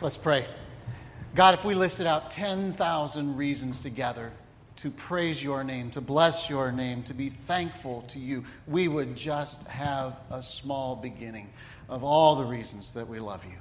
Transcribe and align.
Let's 0.00 0.16
pray. 0.16 0.46
God, 1.34 1.54
if 1.54 1.64
we 1.64 1.74
listed 1.74 2.06
out 2.06 2.30
10,000 2.30 3.36
reasons 3.36 3.80
together 3.80 4.30
to 4.76 4.92
praise 4.92 5.42
your 5.42 5.64
name, 5.64 5.90
to 5.90 6.00
bless 6.00 6.48
your 6.48 6.70
name, 6.70 7.02
to 7.04 7.14
be 7.14 7.30
thankful 7.30 8.02
to 8.10 8.20
you, 8.20 8.44
we 8.68 8.86
would 8.86 9.16
just 9.16 9.64
have 9.64 10.16
a 10.30 10.40
small 10.40 10.94
beginning 10.94 11.50
of 11.88 12.04
all 12.04 12.36
the 12.36 12.44
reasons 12.44 12.92
that 12.92 13.08
we 13.08 13.18
love 13.18 13.44
you. 13.44 13.58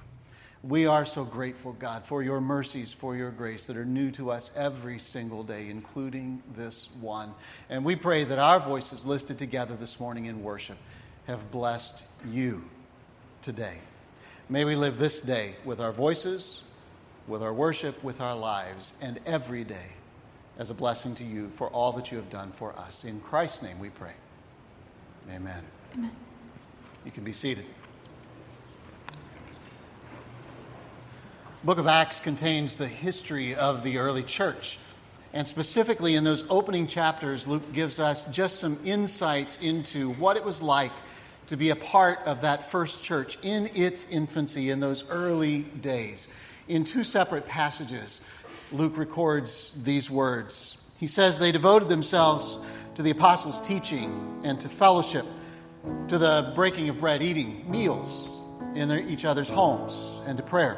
We 0.62 0.86
are 0.86 1.06
so 1.06 1.24
grateful, 1.24 1.74
God, 1.74 2.06
for 2.06 2.22
your 2.22 2.40
mercies, 2.40 2.94
for 2.94 3.16
your 3.16 3.32
grace 3.32 3.64
that 3.64 3.76
are 3.76 3.86
new 3.86 4.12
to 4.12 4.30
us 4.30 4.52
every 4.56 5.00
single 5.00 5.42
day, 5.42 5.72
including 5.72 6.44
this 6.56 6.88
one. 7.02 7.34
And 7.68 7.84
we 7.84 7.96
pray 7.96 8.26
that 8.26 8.38
our 8.38 8.60
voices 8.60 9.08
lifted 9.08 9.40
together 9.40 9.76
this 9.76 10.00
morning 10.00 10.28
in 10.28 10.44
worship 10.44 10.78
have 11.26 11.50
blessed 11.50 12.04
you 12.30 12.64
today. 13.42 13.80
May 14.50 14.64
we 14.64 14.76
live 14.78 14.98
this 14.98 15.20
day 15.20 15.56
with 15.66 15.82
our 15.82 15.92
voices, 15.92 16.62
with 17.28 17.44
our 17.44 17.54
worship, 17.54 18.02
with 18.02 18.22
our 18.22 18.36
lives, 18.36 18.94
and 19.02 19.20
every 19.26 19.66
day 19.66 19.90
as 20.58 20.70
a 20.70 20.74
blessing 20.74 21.16
to 21.16 21.26
you 21.26 21.50
for 21.50 21.68
all 21.68 21.92
that 21.94 22.12
you 22.12 22.18
have 22.18 22.30
done 22.30 22.54
for 22.54 22.72
us. 22.80 23.04
In 23.04 23.20
Christ's 23.20 23.62
name 23.62 23.78
we 23.78 23.90
pray. 23.90 24.14
Amen. 25.30 25.64
Amen. 25.94 26.12
You 27.04 27.12
can 27.12 27.26
be 27.26 27.34
seated. 27.34 27.66
book 31.68 31.80
of 31.80 31.88
Acts 31.88 32.22
contains 32.22 32.78
the 32.78 32.88
history 32.88 33.54
of 33.54 33.84
the 33.84 33.98
early 33.98 34.24
church. 34.24 34.80
And 35.34 35.46
specifically 35.46 36.16
in 36.16 36.24
those 36.24 36.46
opening 36.50 36.88
chapters, 36.88 37.46
Luke 37.46 37.74
gives 37.74 38.00
us 38.00 38.24
just 38.32 38.60
some 38.60 38.80
insights 38.86 39.58
into 39.58 40.12
what 40.14 40.38
it 40.38 40.46
was 40.46 40.62
like 40.62 40.94
to 41.48 41.58
be 41.58 41.70
a 41.70 41.76
part 41.76 42.20
of 42.26 42.42
that 42.42 42.70
first 42.70 43.04
church 43.04 43.38
in 43.42 43.70
its 43.74 44.06
infancy 44.10 44.70
in 44.70 44.80
those 44.80 45.04
early 45.10 45.60
days. 45.60 46.28
In 46.68 46.84
two 46.84 47.04
separate 47.04 47.48
passages, 47.48 48.22
Luke 48.72 48.98
records 48.98 49.74
these 49.82 50.12
words. 50.12 50.78
He 50.98 51.08
says 51.08 51.40
they 51.40 51.52
devoted 51.52 51.90
themselves 51.90 52.58
to 52.96 53.04
the 53.04 53.12
apostles' 53.12 53.62
teaching 53.62 54.42
and 54.44 54.60
to 54.62 54.70
fellowship, 54.70 55.26
to 56.10 56.18
the 56.18 56.52
breaking 56.56 56.90
of 56.90 57.00
bread, 57.00 57.22
eating 57.22 57.70
meals 57.70 58.30
in 58.76 58.90
their, 58.90 59.00
each 59.00 59.24
other's 59.24 59.50
homes, 59.50 60.06
and 60.26 60.38
to 60.38 60.44
prayer. 60.44 60.78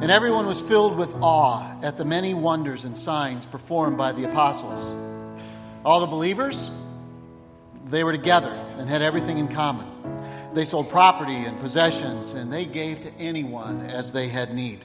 And 0.00 0.10
everyone 0.10 0.46
was 0.46 0.60
filled 0.60 0.96
with 0.96 1.14
awe 1.20 1.78
at 1.82 1.98
the 1.98 2.04
many 2.04 2.32
wonders 2.32 2.84
and 2.84 2.96
signs 2.96 3.44
performed 3.46 3.98
by 3.98 4.12
the 4.12 4.24
apostles. 4.24 4.80
All 5.84 6.00
the 6.00 6.06
believers, 6.06 6.70
they 7.90 8.04
were 8.04 8.12
together 8.12 8.52
and 8.78 8.88
had 8.88 9.02
everything 9.02 9.38
in 9.38 9.48
common. 9.48 9.86
They 10.54 10.64
sold 10.64 10.90
property 10.90 11.34
and 11.34 11.60
possessions, 11.60 12.34
and 12.34 12.52
they 12.52 12.64
gave 12.64 13.00
to 13.00 13.12
anyone 13.18 13.82
as 13.82 14.12
they 14.12 14.28
had 14.28 14.54
need. 14.54 14.84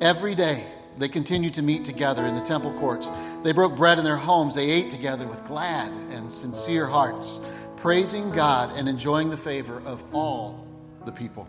Every 0.00 0.34
day, 0.34 0.66
they 0.98 1.08
continued 1.08 1.54
to 1.54 1.62
meet 1.62 1.84
together 1.84 2.26
in 2.26 2.34
the 2.34 2.42
temple 2.42 2.72
courts. 2.78 3.08
They 3.42 3.52
broke 3.52 3.76
bread 3.76 3.98
in 3.98 4.04
their 4.04 4.16
homes. 4.16 4.54
They 4.54 4.70
ate 4.70 4.90
together 4.90 5.26
with 5.26 5.44
glad 5.46 5.90
and 6.10 6.30
sincere 6.30 6.86
hearts, 6.86 7.40
praising 7.76 8.30
God 8.30 8.76
and 8.76 8.88
enjoying 8.88 9.30
the 9.30 9.36
favor 9.36 9.80
of 9.86 10.02
all 10.12 10.66
the 11.06 11.12
people. 11.12 11.46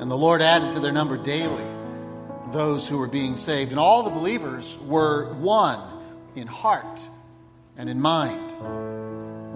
And 0.00 0.10
the 0.10 0.16
Lord 0.16 0.40
added 0.40 0.72
to 0.74 0.80
their 0.80 0.92
number 0.92 1.16
daily 1.16 1.64
those 2.52 2.86
who 2.88 2.98
were 2.98 3.06
being 3.06 3.36
saved. 3.36 3.70
And 3.70 3.80
all 3.80 4.02
the 4.02 4.10
believers 4.10 4.78
were 4.86 5.34
one 5.34 5.80
in 6.34 6.46
heart 6.46 7.00
and 7.76 7.90
in 7.90 8.00
mind. 8.00 8.93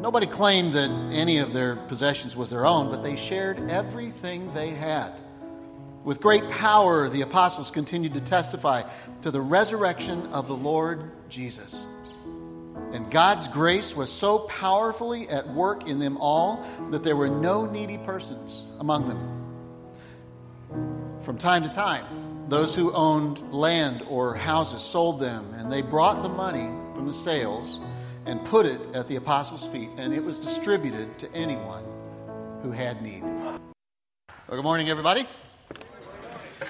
Nobody 0.00 0.26
claimed 0.26 0.74
that 0.74 0.90
any 1.12 1.38
of 1.38 1.52
their 1.52 1.74
possessions 1.74 2.36
was 2.36 2.50
their 2.50 2.64
own, 2.64 2.88
but 2.90 3.02
they 3.02 3.16
shared 3.16 3.68
everything 3.68 4.54
they 4.54 4.70
had. 4.70 5.12
With 6.04 6.20
great 6.20 6.48
power, 6.50 7.08
the 7.08 7.22
apostles 7.22 7.72
continued 7.72 8.14
to 8.14 8.20
testify 8.20 8.84
to 9.22 9.32
the 9.32 9.40
resurrection 9.40 10.26
of 10.28 10.46
the 10.46 10.54
Lord 10.54 11.10
Jesus. 11.28 11.86
And 12.92 13.10
God's 13.10 13.48
grace 13.48 13.96
was 13.96 14.10
so 14.10 14.38
powerfully 14.38 15.28
at 15.28 15.48
work 15.52 15.88
in 15.88 15.98
them 15.98 16.16
all 16.18 16.64
that 16.90 17.02
there 17.02 17.16
were 17.16 17.28
no 17.28 17.66
needy 17.66 17.98
persons 17.98 18.68
among 18.78 19.08
them. 19.08 19.34
From 21.22 21.38
time 21.38 21.64
to 21.64 21.68
time, 21.68 22.06
those 22.48 22.74
who 22.74 22.92
owned 22.92 23.52
land 23.52 24.02
or 24.08 24.34
houses 24.34 24.80
sold 24.80 25.20
them, 25.20 25.52
and 25.54 25.70
they 25.70 25.82
brought 25.82 26.22
the 26.22 26.28
money 26.28 26.68
from 26.94 27.06
the 27.06 27.12
sales 27.12 27.80
and 28.28 28.44
put 28.44 28.66
it 28.66 28.78
at 28.94 29.08
the 29.08 29.16
apostles' 29.16 29.66
feet, 29.68 29.88
and 29.96 30.12
it 30.12 30.22
was 30.22 30.38
distributed 30.38 31.18
to 31.18 31.32
anyone 31.32 31.82
who 32.62 32.70
had 32.70 33.00
need. 33.00 33.22
Well, 33.22 33.58
good 34.50 34.62
morning, 34.62 34.90
everybody. 34.90 35.26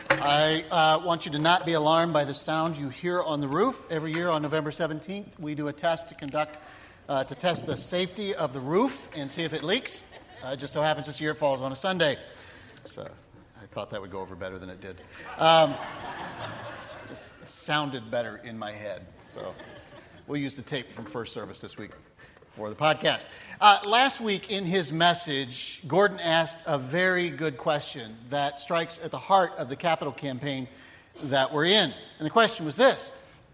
I 0.09 0.65
uh, 0.71 1.01
want 1.05 1.27
you 1.27 1.33
to 1.33 1.39
not 1.39 1.67
be 1.67 1.73
alarmed 1.73 2.13
by 2.13 2.25
the 2.25 2.33
sound 2.33 2.77
you 2.77 2.91
hear 2.91 3.21
on 3.21 3.41
the 3.41 3.49
roof. 3.49 3.85
Every 3.91 4.13
year 4.13 4.29
on 4.29 4.41
November 4.41 4.71
17th, 4.71 5.27
we 5.41 5.57
do 5.57 5.67
a 5.67 5.73
test 5.73 6.09
to 6.11 6.15
conduct 6.15 6.59
uh, 7.09 7.25
to 7.25 7.35
test 7.35 7.67
the 7.67 7.77
safety 7.77 8.37
of 8.37 8.53
the 8.53 8.61
roof 8.61 9.09
and 9.17 9.29
see 9.29 9.43
if 9.43 9.53
it 9.53 9.65
leaks. 9.65 10.05
Uh, 10.45 10.55
just 10.55 10.73
so 10.73 10.81
happens 10.81 11.09
this 11.09 11.21
year 11.21 11.33
it 11.33 11.39
falls 11.39 11.61
on 11.61 11.73
a 11.73 11.77
Sunday. 11.77 12.17
So 12.85 13.03
I 13.61 13.67
thought 13.67 13.91
that 13.91 14.01
would 14.01 14.13
go 14.13 14.21
over 14.21 14.37
better 14.37 14.61
than 14.61 14.69
it 14.69 14.81
did. 14.81 15.01
Um, 15.39 15.75
just 17.09 17.33
sounded 17.49 18.13
better 18.13 18.37
in 18.45 18.57
my 18.57 18.71
head. 18.71 19.07
So 19.27 19.55
we'll 20.29 20.41
use 20.41 20.55
the 20.55 20.63
tape 20.63 20.93
from 20.93 21.07
first 21.07 21.33
service 21.33 21.61
this 21.61 21.79
week 21.79 21.91
for 22.51 22.69
the 22.69 22.77
podcast. 22.77 23.27
Uh, 23.61 23.79
last 23.87 24.21
week 24.21 24.51
in 24.51 24.65
his 24.65 24.93
message, 24.93 25.81
Gordon 25.89 26.21
asked 26.21 26.57
a 26.67 26.79
very 26.79 27.31
good 27.31 27.57
question 27.57 28.17
that 28.29 28.61
strikes 28.61 29.01
at 29.03 29.11
the 29.11 29.19
heart 29.19 29.53
of 29.57 29.71
the 29.71 29.77
capital 29.77 30.13
campaign 30.13 30.69
that 31.25 31.53
we're 31.53 31.65
in. 31.65 31.95
And 32.19 32.27
the 32.27 32.31
question 32.31 32.67
was 32.67 32.77
this 32.77 33.11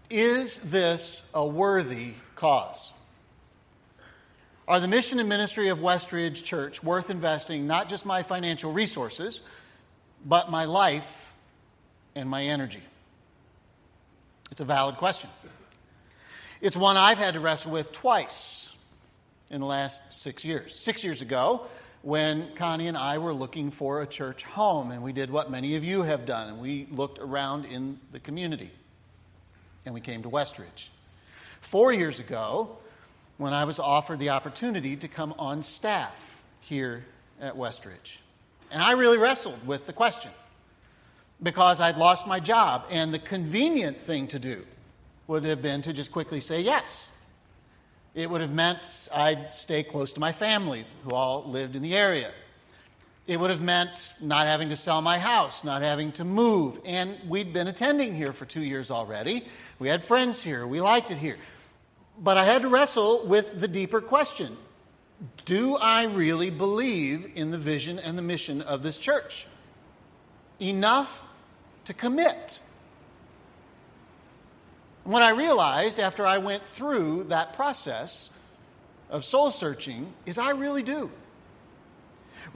Is 0.09 0.59
this 0.59 1.21
a 1.33 1.45
worthy 1.45 2.15
cause? 2.35 2.91
Are 4.67 4.79
the 4.79 4.87
mission 4.87 5.19
and 5.19 5.29
ministry 5.29 5.69
of 5.69 5.79
Westridge 5.79 6.43
Church 6.43 6.83
worth 6.83 7.09
investing 7.09 7.67
not 7.67 7.87
just 7.87 8.05
my 8.05 8.23
financial 8.23 8.73
resources, 8.73 9.41
but 10.25 10.49
my 10.49 10.65
life 10.65 11.31
and 12.15 12.27
my 12.27 12.43
energy? 12.43 12.83
It's 14.51 14.61
a 14.61 14.65
valid 14.65 14.97
question. 14.97 15.29
It's 16.65 16.75
one 16.75 16.97
I've 16.97 17.19
had 17.19 17.35
to 17.35 17.39
wrestle 17.39 17.73
with 17.73 17.91
twice 17.91 18.69
in 19.51 19.59
the 19.59 19.67
last 19.67 20.01
six 20.09 20.43
years. 20.43 20.75
Six 20.75 21.03
years 21.03 21.21
ago, 21.21 21.67
when 22.01 22.55
Connie 22.55 22.87
and 22.87 22.97
I 22.97 23.19
were 23.19 23.35
looking 23.35 23.69
for 23.69 24.01
a 24.01 24.07
church 24.07 24.41
home, 24.41 24.89
and 24.89 25.03
we 25.03 25.13
did 25.13 25.29
what 25.29 25.51
many 25.51 25.75
of 25.75 25.83
you 25.83 26.01
have 26.01 26.25
done, 26.25 26.49
and 26.49 26.59
we 26.59 26.87
looked 26.89 27.19
around 27.19 27.65
in 27.65 27.99
the 28.11 28.19
community, 28.19 28.71
and 29.85 29.93
we 29.93 30.01
came 30.01 30.23
to 30.23 30.29
Westridge. 30.31 30.89
Four 31.61 31.93
years 31.93 32.19
ago, 32.19 32.79
when 33.37 33.53
I 33.53 33.65
was 33.65 33.77
offered 33.77 34.17
the 34.17 34.29
opportunity 34.29 34.95
to 34.95 35.07
come 35.07 35.35
on 35.37 35.61
staff 35.61 36.35
here 36.61 37.05
at 37.39 37.55
Westridge. 37.55 38.17
And 38.71 38.81
I 38.81 38.93
really 38.93 39.19
wrestled 39.19 39.67
with 39.67 39.85
the 39.85 39.93
question 39.93 40.31
because 41.43 41.79
I'd 41.79 41.97
lost 41.97 42.25
my 42.25 42.39
job, 42.39 42.85
and 42.89 43.13
the 43.13 43.19
convenient 43.19 44.01
thing 44.01 44.25
to 44.29 44.39
do 44.39 44.65
would 45.27 45.43
have 45.43 45.61
been 45.61 45.81
to 45.83 45.93
just 45.93 46.11
quickly 46.11 46.39
say 46.39 46.61
yes. 46.61 47.07
It 48.13 48.29
would 48.29 48.41
have 48.41 48.51
meant 48.51 48.79
I'd 49.13 49.53
stay 49.53 49.83
close 49.83 50.13
to 50.13 50.19
my 50.19 50.31
family, 50.31 50.85
who 51.03 51.11
all 51.11 51.43
lived 51.49 51.75
in 51.75 51.81
the 51.81 51.95
area. 51.95 52.31
It 53.27 53.39
would 53.39 53.49
have 53.49 53.61
meant 53.61 54.13
not 54.21 54.45
having 54.45 54.69
to 54.69 54.75
sell 54.75 55.01
my 55.01 55.17
house, 55.17 55.63
not 55.63 55.81
having 55.81 56.11
to 56.13 56.23
move. 56.23 56.79
And 56.85 57.17
we'd 57.27 57.53
been 57.53 57.67
attending 57.67 58.13
here 58.13 58.33
for 58.33 58.45
two 58.45 58.63
years 58.63 58.91
already. 58.91 59.45
We 59.79 59.89
had 59.89 60.03
friends 60.03 60.43
here. 60.43 60.67
We 60.67 60.79
liked 60.79 61.09
it 61.09 61.17
here. 61.17 61.37
But 62.19 62.37
I 62.37 62.45
had 62.45 62.61
to 62.61 62.69
wrestle 62.69 63.25
with 63.25 63.59
the 63.59 63.67
deeper 63.67 63.99
question 63.99 64.57
do 65.45 65.77
I 65.77 66.03
really 66.03 66.49
believe 66.49 67.31
in 67.35 67.49
the 67.49 67.57
vision 67.57 67.99
and 67.99 68.17
the 68.17 68.21
mission 68.21 68.61
of 68.61 68.83
this 68.83 68.97
church? 68.97 69.47
Enough 70.59 71.23
to 71.85 71.93
commit. 71.93 72.59
What 75.05 75.21
I 75.21 75.29
realized 75.29 75.99
after 75.99 76.25
I 76.25 76.39
went 76.39 76.65
through 76.65 77.25
that 77.25 77.53
process 77.53 78.31
of 79.11 79.23
soul 79.23 79.51
searching 79.51 80.11
is 80.25 80.39
I 80.39 80.49
really 80.49 80.81
do. 80.81 81.11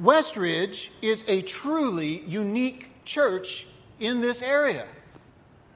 Westridge 0.02 0.90
is 1.00 1.24
a 1.28 1.44
truly 1.44 2.22
unique 2.22 2.90
church 3.06 3.68
in 4.00 4.20
this 4.20 4.42
area. 4.42 4.88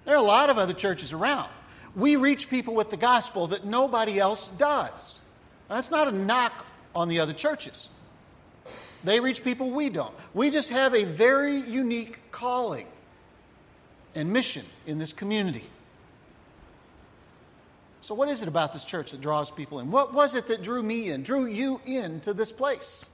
There 0.06 0.16
are 0.16 0.18
a 0.18 0.22
lot 0.22 0.50
of 0.50 0.58
other 0.58 0.74
churches 0.74 1.14
around. 1.14 1.50
We 1.96 2.16
reach 2.16 2.50
people 2.50 2.74
with 2.74 2.90
the 2.90 2.98
gospel 2.98 3.46
that 3.48 3.66
nobody 3.66 4.20
else 4.20 4.50
does. 4.58 5.20
That's 5.70 5.92
not 5.92 6.08
a 6.08 6.12
knock 6.12 6.66
on 6.96 7.08
the 7.08 7.20
other 7.20 7.34
churches. 7.34 7.90
They 9.04 9.20
reach 9.20 9.44
people 9.44 9.70
we 9.70 9.90
don't. 9.90 10.14
We 10.34 10.50
just 10.50 10.70
have 10.70 10.96
a 10.96 11.04
very 11.04 11.58
unique 11.58 12.32
calling 12.32 12.88
and 14.16 14.34
mission 14.34 14.66
in 14.88 14.98
this 14.98 15.14
community. 15.14 15.70
So, 18.04 18.14
what 18.16 18.28
is 18.28 18.42
it 18.42 18.50
about 18.50 18.74
this 18.74 18.84
church 18.84 19.12
that 19.12 19.22
draws 19.22 19.50
people 19.50 19.80
in? 19.80 19.90
What 19.90 20.14
was 20.14 20.36
it 20.36 20.48
that 20.48 20.62
drew 20.62 20.84
me 20.84 21.10
in, 21.10 21.24
drew 21.24 21.46
you 21.46 21.80
into 21.86 22.34
this 22.34 22.52
place, 22.52 23.06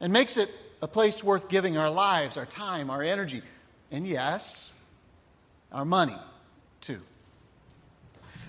and 0.00 0.10
makes 0.10 0.38
it 0.38 0.50
a 0.80 0.88
place 0.88 1.22
worth 1.22 1.48
giving 1.48 1.76
our 1.76 1.90
lives, 1.90 2.38
our 2.38 2.46
time, 2.46 2.88
our 2.88 3.02
energy, 3.02 3.42
And 3.90 4.06
yes, 4.06 4.72
our 5.70 5.84
money, 5.84 6.16
too. 6.80 7.00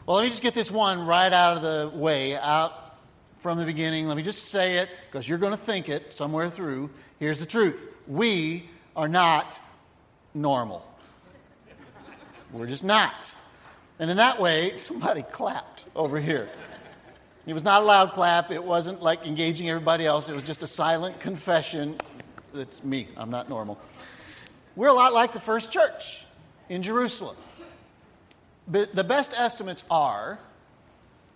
Well, 0.05 0.15
let 0.15 0.23
me 0.23 0.29
just 0.29 0.41
get 0.41 0.53
this 0.53 0.71
one 0.71 1.05
right 1.05 1.31
out 1.31 1.57
of 1.57 1.63
the 1.63 1.91
way, 1.97 2.37
out 2.37 2.95
from 3.39 3.57
the 3.57 3.65
beginning. 3.65 4.07
Let 4.07 4.15
me 4.15 4.23
just 4.23 4.45
say 4.45 4.77
it 4.77 4.89
because 5.11 5.27
you're 5.27 5.37
going 5.37 5.51
to 5.51 5.57
think 5.57 5.89
it 5.89 6.13
somewhere 6.13 6.49
through. 6.49 6.89
Here's 7.19 7.39
the 7.39 7.45
truth 7.45 7.89
we 8.07 8.69
are 8.95 9.09
not 9.09 9.59
normal. 10.33 10.85
We're 12.53 12.67
just 12.67 12.85
not. 12.85 13.35
And 13.99 14.11
in 14.11 14.17
that 14.17 14.41
way, 14.41 14.77
somebody 14.77 15.23
clapped 15.23 15.85
over 15.95 16.19
here. 16.19 16.49
It 17.45 17.53
was 17.53 17.63
not 17.63 17.83
a 17.83 17.85
loud 17.85 18.11
clap. 18.11 18.51
It 18.51 18.63
wasn't 18.63 19.01
like 19.01 19.25
engaging 19.25 19.69
everybody 19.69 20.05
else. 20.05 20.27
It 20.27 20.33
was 20.33 20.43
just 20.43 20.63
a 20.63 20.67
silent 20.67 21.19
confession. 21.19 21.97
That's 22.53 22.83
me. 22.83 23.07
I'm 23.15 23.29
not 23.29 23.49
normal. 23.49 23.79
We're 24.75 24.87
a 24.87 24.93
lot 24.93 25.13
like 25.13 25.31
the 25.31 25.39
first 25.39 25.71
church 25.71 26.23
in 26.69 26.81
Jerusalem. 26.83 27.35
But 28.67 28.95
the 28.95 29.03
best 29.03 29.33
estimates 29.37 29.83
are 29.89 30.39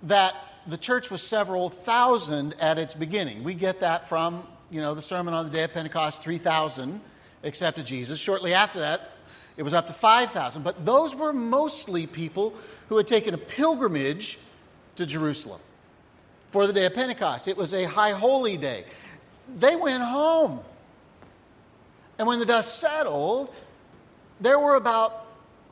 that 0.04 0.36
the 0.66 0.78
church 0.78 1.12
was 1.12 1.22
several 1.22 1.70
thousand 1.70 2.56
at 2.60 2.78
its 2.78 2.96
beginning. 2.96 3.44
We 3.44 3.54
get 3.54 3.82
that 3.82 4.10
from, 4.10 4.46
you 4.70 4.82
know, 4.82 4.96
the 4.96 5.02
sermon 5.02 5.34
on 5.34 5.46
the 5.46 5.52
day 5.52 5.64
of 5.64 5.74
Pentecost, 5.74 6.22
3,000 6.22 7.00
accepted 7.44 7.86
Jesus. 7.86 8.20
Shortly 8.20 8.54
after 8.54 8.80
that, 8.80 9.12
it 9.60 9.64
was 9.64 9.74
up 9.74 9.88
to 9.88 9.94
5,000. 9.94 10.64
But 10.64 10.86
those 10.86 11.14
were 11.14 11.34
mostly 11.34 12.08
people 12.08 12.54
who 12.88 12.96
had 12.96 13.08
taken 13.08 13.34
a 13.34 13.38
pilgrimage 13.38 14.40
to 14.96 15.06
Jerusalem 15.06 15.60
for 16.52 16.66
the 16.66 16.72
day 16.72 16.86
of 16.86 16.94
Pentecost. 16.94 17.50
It 17.50 17.58
was 17.58 17.74
a 17.74 17.84
high 17.84 18.14
holy 18.14 18.56
day. 18.56 18.86
They 19.58 19.76
went 19.76 20.02
home. 20.02 20.62
And 22.18 22.26
when 22.26 22.40
the 22.40 22.46
dust 22.46 22.80
settled, 22.80 23.54
there 24.40 24.58
were 24.58 24.76
about 24.76 25.26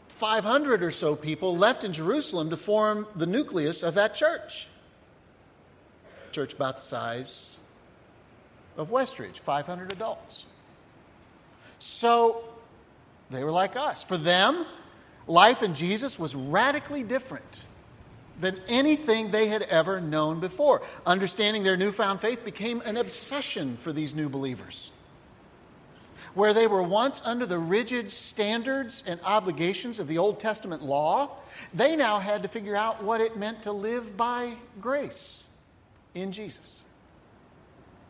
500 0.10 0.84
or 0.84 0.92
so 0.92 1.16
people 1.16 1.56
left 1.56 1.86
in 1.86 1.94
Jerusalem 1.94 2.50
to 2.50 2.58
form 2.58 3.08
the 3.16 3.26
nucleus 3.26 3.84
of 3.84 3.94
that 3.94 4.16
church. 4.16 4.68
Church 6.34 6.54
about 6.54 6.80
the 6.80 6.84
size 6.84 7.56
of 8.76 8.90
Westridge, 8.90 9.40
500 9.40 9.94
adults. 9.94 10.44
So 11.80 12.44
they 13.30 13.44
were 13.44 13.52
like 13.52 13.76
us. 13.76 14.04
For 14.04 14.18
them, 14.18 14.66
life 15.28 15.64
in 15.64 15.76
Jesus 15.76 16.18
was 16.18 16.36
radically 16.36 17.04
different 17.04 17.64
than 18.40 18.60
anything 18.68 19.32
they 19.32 19.48
had 19.48 19.64
ever 19.64 20.00
known 20.00 20.40
before. 20.40 20.82
Understanding 21.06 21.64
their 21.64 21.78
newfound 21.78 22.22
faith 22.22 22.46
became 22.46 22.82
an 22.82 22.98
obsession 22.98 23.78
for 23.78 23.92
these 23.92 24.14
new 24.14 24.30
believers. 24.30 24.92
Where 26.34 26.54
they 26.54 26.68
were 26.68 26.84
once 26.84 27.22
under 27.26 27.48
the 27.48 27.58
rigid 27.58 28.12
standards 28.12 29.04
and 29.08 29.20
obligations 29.24 29.98
of 29.98 30.08
the 30.08 30.20
Old 30.20 30.40
Testament 30.40 30.84
law, 30.84 31.32
they 31.74 31.96
now 31.96 32.20
had 32.20 32.44
to 32.44 32.48
figure 32.48 32.76
out 32.76 33.04
what 33.04 33.22
it 33.22 33.38
meant 33.38 33.64
to 33.64 33.72
live 33.72 34.16
by 34.16 34.54
grace 34.80 35.44
in 36.14 36.32
Jesus. 36.32 36.84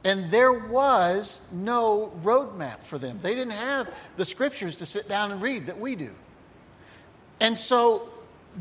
And 0.03 0.31
there 0.31 0.53
was 0.53 1.39
no 1.51 2.13
roadmap 2.23 2.83
for 2.83 2.97
them. 2.97 3.19
They 3.21 3.35
didn't 3.35 3.53
have 3.53 3.89
the 4.15 4.25
scriptures 4.25 4.77
to 4.77 4.85
sit 4.85 5.09
down 5.09 5.31
and 5.31 5.41
read 5.41 5.67
that 5.67 5.79
we 5.79 5.95
do. 5.95 6.11
And 7.39 7.57
so 7.57 8.09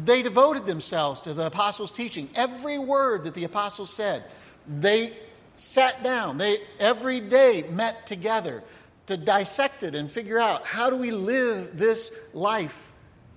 they 0.05 0.23
devoted 0.23 0.67
themselves 0.67 1.23
to 1.23 1.35
the 1.35 1.47
apostles' 1.47 1.93
teaching. 1.93 2.29
Every 2.35 2.79
word 2.79 3.25
that 3.25 3.35
the 3.35 3.45
apostles 3.45 3.93
said, 3.93 4.25
they 4.67 5.17
sat 5.55 6.03
down. 6.03 6.39
They 6.39 6.59
every 6.79 7.21
day 7.21 7.65
met 7.71 8.07
together 8.07 8.63
to 9.07 9.17
dissect 9.17 9.83
it 9.83 9.95
and 9.95 10.11
figure 10.11 10.39
out 10.39 10.65
how 10.65 10.91
do 10.91 10.97
we 10.97 11.11
live 11.11 11.77
this 11.77 12.11
life 12.35 12.91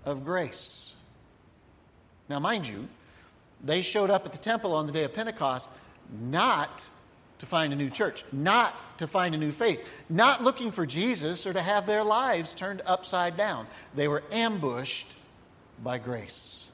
of 0.06 0.26
grace. 0.26 0.94
Now, 2.28 2.40
mind 2.40 2.68
you, 2.68 2.88
they 3.64 3.82
showed 3.82 4.10
up 4.10 4.26
at 4.26 4.32
the 4.32 4.38
temple 4.38 4.74
on 4.74 4.86
the 4.88 4.92
day 4.92 5.04
of 5.04 5.14
Pentecost 5.14 5.70
not 6.22 6.88
to 7.40 7.46
find 7.46 7.74
a 7.74 7.76
new 7.76 7.90
church, 7.90 8.24
not 8.32 8.98
to 9.00 9.08
find 9.08 9.34
a 9.34 9.38
new 9.38 9.52
faith, 9.52 9.86
not 10.10 10.44
looking 10.44 10.72
for 10.72 10.86
Jesus 10.86 11.46
or 11.46 11.54
to 11.54 11.62
have 11.62 11.88
their 11.88 12.04
lives 12.04 12.54
turned 12.54 12.82
upside 12.86 13.38
down. 13.38 13.66
They 13.96 14.08
were 14.08 14.24
ambushed 14.32 15.08
by 15.82 15.98
grace. 15.98 16.66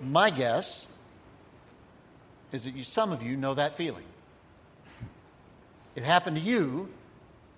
My 0.00 0.30
guess 0.30 0.86
is 2.52 2.64
that 2.64 2.74
you, 2.74 2.84
some 2.84 3.12
of 3.12 3.22
you 3.22 3.36
know 3.36 3.54
that 3.54 3.76
feeling. 3.76 4.04
It 5.94 6.02
happened 6.02 6.36
to 6.36 6.42
you 6.42 6.88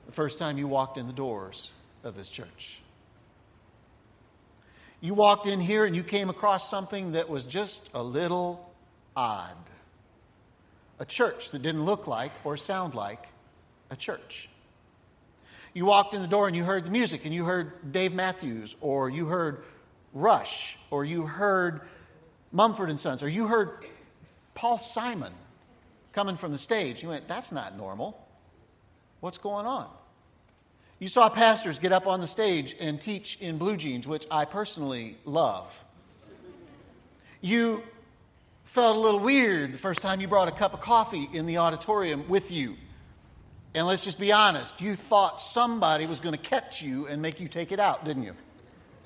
the 0.07 0.13
first 0.13 0.39
time 0.39 0.59
you 0.59 0.69
walked 0.69 0.99
in 0.99 1.07
the 1.07 1.13
doors 1.13 1.71
of 2.03 2.17
this 2.17 2.31
church. 2.31 2.81
You 5.01 5.15
walked 5.15 5.47
in 5.47 5.61
here 5.61 5.85
and 5.85 5.95
you 5.95 6.03
came 6.03 6.31
across 6.31 6.69
something 6.69 7.13
that 7.13 7.29
was 7.29 7.45
just 7.45 7.89
a 7.95 8.03
little 8.03 8.73
odd. 9.15 9.57
A 10.99 11.05
church 11.05 11.51
that 11.51 11.63
didn't 11.63 11.85
look 11.85 12.07
like 12.07 12.33
or 12.45 12.57
sound 12.57 12.95
like 12.95 13.27
a 13.91 13.97
church. 13.97 14.49
You 15.75 15.85
walked 15.85 16.15
in 16.15 16.23
the 16.23 16.29
door 16.29 16.49
and 16.49 16.57
you 16.57 16.65
heard 16.65 16.85
the 16.85 16.91
music 16.91 17.25
and 17.25 17.35
you 17.35 17.45
heard 17.45 17.93
Dave 17.93 18.13
Matthews 18.13 18.77
or 18.81 19.09
you 19.09 19.27
heard 19.27 19.63
Rush, 20.13 20.77
or 20.91 21.05
you 21.05 21.27
heard 21.27 21.83
Mumford 22.51 22.89
and 22.89 22.99
Sons, 22.99 23.23
or 23.23 23.29
you 23.29 23.47
heard 23.47 23.85
Paul 24.55 24.79
Simon 24.79 25.33
coming 26.13 26.37
from 26.37 26.53
the 26.53 26.59
stage. 26.59 27.03
You 27.03 27.11
went, 27.11 27.29
that's 27.29 27.53
not 27.53 27.77
normal. 27.77 28.19
What's 29.21 29.39
going 29.39 29.67
on? 29.67 29.87
You 30.99 31.09
saw 31.09 31.29
pastors 31.29 31.79
get 31.79 31.93
up 31.93 32.07
on 32.07 32.21
the 32.21 32.27
stage 32.27 32.75
and 32.81 33.01
teach 33.01 33.37
in 33.41 33.59
blue 33.59 33.77
jeans, 33.77 34.07
which 34.07 34.27
I 34.31 34.45
personally 34.45 35.17
love. 35.25 35.79
You 37.41 37.83
felt 38.69 38.97
a 38.97 39.01
little 39.01 39.21
weird 39.21 39.73
the 39.73 39.79
first 39.79 40.03
time 40.03 40.21
you 40.21 40.29
brought 40.29 40.47
a 40.47 40.53
cup 40.53 40.75
of 40.75 40.81
coffee 40.81 41.27
in 41.33 41.47
the 41.47 41.57
auditorium 41.57 42.29
with 42.29 42.51
you. 42.53 42.77
And 43.75 43.87
let's 43.87 44.05
just 44.05 44.19
be 44.19 44.31
honest, 44.31 44.79
you 44.81 44.95
thought 44.95 45.41
somebody 45.41 46.05
was 46.05 46.21
going 46.21 46.37
to 46.37 46.41
catch 46.41 46.83
you 46.83 47.07
and 47.07 47.23
make 47.23 47.41
you 47.41 47.49
take 47.49 47.73
it 47.73 47.81
out, 47.81 48.05
didn't 48.05 48.25
you? 48.25 48.35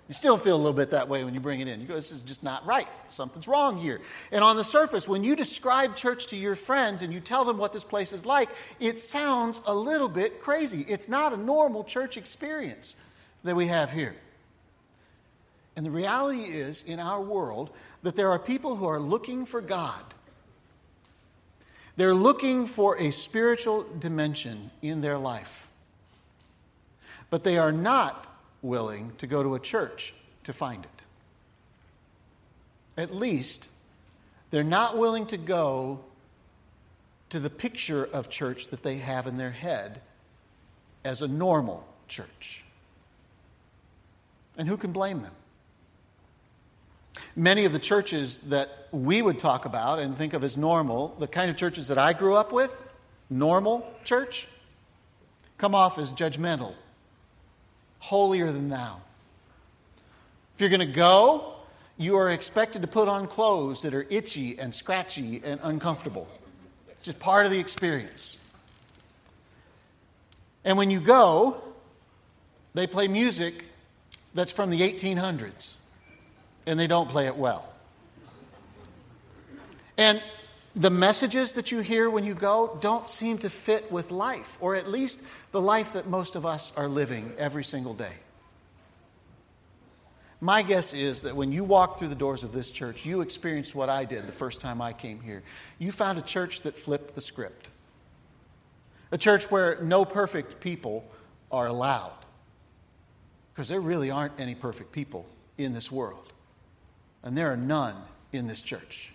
You 0.08 0.14
still 0.14 0.36
feel 0.36 0.56
a 0.56 0.58
little 0.58 0.72
bit 0.72 0.90
that 0.90 1.08
way 1.08 1.22
when 1.22 1.32
you 1.32 1.38
bring 1.38 1.60
it 1.60 1.68
in. 1.68 1.80
You 1.80 1.86
go, 1.86 1.94
this 1.94 2.10
is 2.10 2.22
just 2.22 2.42
not 2.42 2.66
right. 2.66 2.88
Something's 3.06 3.46
wrong 3.46 3.78
here. 3.78 4.00
And 4.32 4.42
on 4.42 4.56
the 4.56 4.64
surface, 4.64 5.06
when 5.06 5.22
you 5.22 5.36
describe 5.36 5.94
church 5.94 6.26
to 6.28 6.36
your 6.36 6.56
friends 6.56 7.02
and 7.02 7.12
you 7.12 7.20
tell 7.20 7.44
them 7.44 7.56
what 7.56 7.72
this 7.72 7.84
place 7.84 8.12
is 8.12 8.26
like, 8.26 8.50
it 8.80 8.98
sounds 8.98 9.62
a 9.64 9.74
little 9.74 10.08
bit 10.08 10.42
crazy. 10.42 10.84
It's 10.88 11.08
not 11.08 11.32
a 11.32 11.36
normal 11.36 11.84
church 11.84 12.16
experience 12.16 12.96
that 13.44 13.54
we 13.54 13.68
have 13.68 13.92
here. 13.92 14.16
And 15.76 15.86
the 15.86 15.90
reality 15.90 16.44
is, 16.44 16.84
in 16.86 17.00
our 17.00 17.20
world, 17.20 17.70
that 18.02 18.16
there 18.16 18.30
are 18.30 18.38
people 18.38 18.76
who 18.76 18.86
are 18.86 19.00
looking 19.00 19.46
for 19.46 19.60
God. 19.60 20.02
They're 21.96 22.14
looking 22.14 22.66
for 22.66 22.98
a 22.98 23.10
spiritual 23.10 23.86
dimension 23.98 24.70
in 24.80 25.00
their 25.00 25.18
life. 25.18 25.68
But 27.30 27.44
they 27.44 27.58
are 27.58 27.72
not 27.72 28.26
willing 28.60 29.12
to 29.18 29.26
go 29.26 29.42
to 29.42 29.54
a 29.54 29.60
church 29.60 30.14
to 30.44 30.52
find 30.52 30.84
it. 30.84 30.90
At 32.96 33.14
least, 33.14 33.68
they're 34.50 34.62
not 34.62 34.98
willing 34.98 35.26
to 35.26 35.38
go 35.38 36.00
to 37.30 37.40
the 37.40 37.50
picture 37.50 38.04
of 38.04 38.28
church 38.28 38.68
that 38.68 38.82
they 38.82 38.98
have 38.98 39.26
in 39.26 39.38
their 39.38 39.50
head 39.50 40.02
as 41.04 41.22
a 41.22 41.28
normal 41.28 41.86
church. 42.08 42.62
And 44.58 44.68
who 44.68 44.76
can 44.76 44.92
blame 44.92 45.22
them? 45.22 45.32
Many 47.36 47.64
of 47.64 47.72
the 47.72 47.78
churches 47.78 48.38
that 48.48 48.88
we 48.90 49.22
would 49.22 49.38
talk 49.38 49.64
about 49.64 49.98
and 49.98 50.16
think 50.16 50.32
of 50.32 50.44
as 50.44 50.56
normal, 50.56 51.14
the 51.18 51.26
kind 51.26 51.50
of 51.50 51.56
churches 51.56 51.88
that 51.88 51.98
I 51.98 52.12
grew 52.12 52.34
up 52.34 52.52
with, 52.52 52.82
normal 53.30 53.90
church, 54.04 54.48
come 55.58 55.74
off 55.74 55.98
as 55.98 56.10
judgmental 56.10 56.74
holier 57.98 58.50
than 58.50 58.68
thou. 58.68 59.00
If 60.54 60.60
you're 60.60 60.70
going 60.70 60.80
to 60.80 60.86
go, 60.86 61.54
you 61.96 62.16
are 62.16 62.30
expected 62.30 62.82
to 62.82 62.88
put 62.88 63.08
on 63.08 63.28
clothes 63.28 63.82
that 63.82 63.94
are 63.94 64.06
itchy 64.10 64.58
and 64.58 64.74
scratchy 64.74 65.40
and 65.44 65.60
uncomfortable. 65.62 66.26
It's 66.90 67.02
just 67.02 67.20
part 67.20 67.46
of 67.46 67.52
the 67.52 67.58
experience. 67.58 68.38
And 70.64 70.76
when 70.76 70.90
you 70.90 71.00
go, 71.00 71.62
they 72.74 72.86
play 72.86 73.08
music 73.08 73.64
that's 74.34 74.52
from 74.52 74.70
the 74.70 74.80
1800s, 74.80 75.70
and 76.66 76.78
they 76.78 76.86
don't 76.86 77.10
play 77.10 77.26
it 77.26 77.36
well. 77.36 77.68
And 79.96 80.22
the 80.74 80.90
messages 80.90 81.52
that 81.52 81.70
you 81.70 81.80
hear 81.80 82.08
when 82.08 82.24
you 82.24 82.34
go 82.34 82.78
don't 82.80 83.08
seem 83.08 83.38
to 83.38 83.50
fit 83.50 83.92
with 83.92 84.10
life, 84.10 84.56
or 84.60 84.74
at 84.74 84.90
least 84.90 85.22
the 85.50 85.60
life 85.60 85.92
that 85.92 86.08
most 86.08 86.34
of 86.34 86.46
us 86.46 86.72
are 86.76 86.88
living 86.88 87.32
every 87.36 87.64
single 87.64 87.94
day. 87.94 88.14
My 90.40 90.62
guess 90.62 90.92
is 90.92 91.22
that 91.22 91.36
when 91.36 91.52
you 91.52 91.62
walk 91.62 91.98
through 91.98 92.08
the 92.08 92.16
doors 92.16 92.42
of 92.42 92.52
this 92.52 92.70
church, 92.70 93.06
you 93.06 93.20
experienced 93.20 93.76
what 93.76 93.88
I 93.88 94.04
did 94.04 94.26
the 94.26 94.32
first 94.32 94.60
time 94.60 94.80
I 94.80 94.92
came 94.92 95.20
here. 95.20 95.42
You 95.78 95.92
found 95.92 96.18
a 96.18 96.22
church 96.22 96.62
that 96.62 96.76
flipped 96.76 97.14
the 97.14 97.20
script, 97.20 97.68
a 99.12 99.18
church 99.18 99.50
where 99.52 99.78
no 99.82 100.04
perfect 100.04 100.58
people 100.58 101.04
are 101.52 101.66
allowed, 101.66 102.16
Because 103.52 103.68
there 103.68 103.80
really 103.80 104.10
aren't 104.10 104.40
any 104.40 104.54
perfect 104.54 104.90
people 104.90 105.26
in 105.58 105.74
this 105.74 105.92
world. 105.92 106.31
And 107.22 107.36
there 107.36 107.52
are 107.52 107.56
none 107.56 107.96
in 108.32 108.46
this 108.46 108.62
church. 108.62 109.12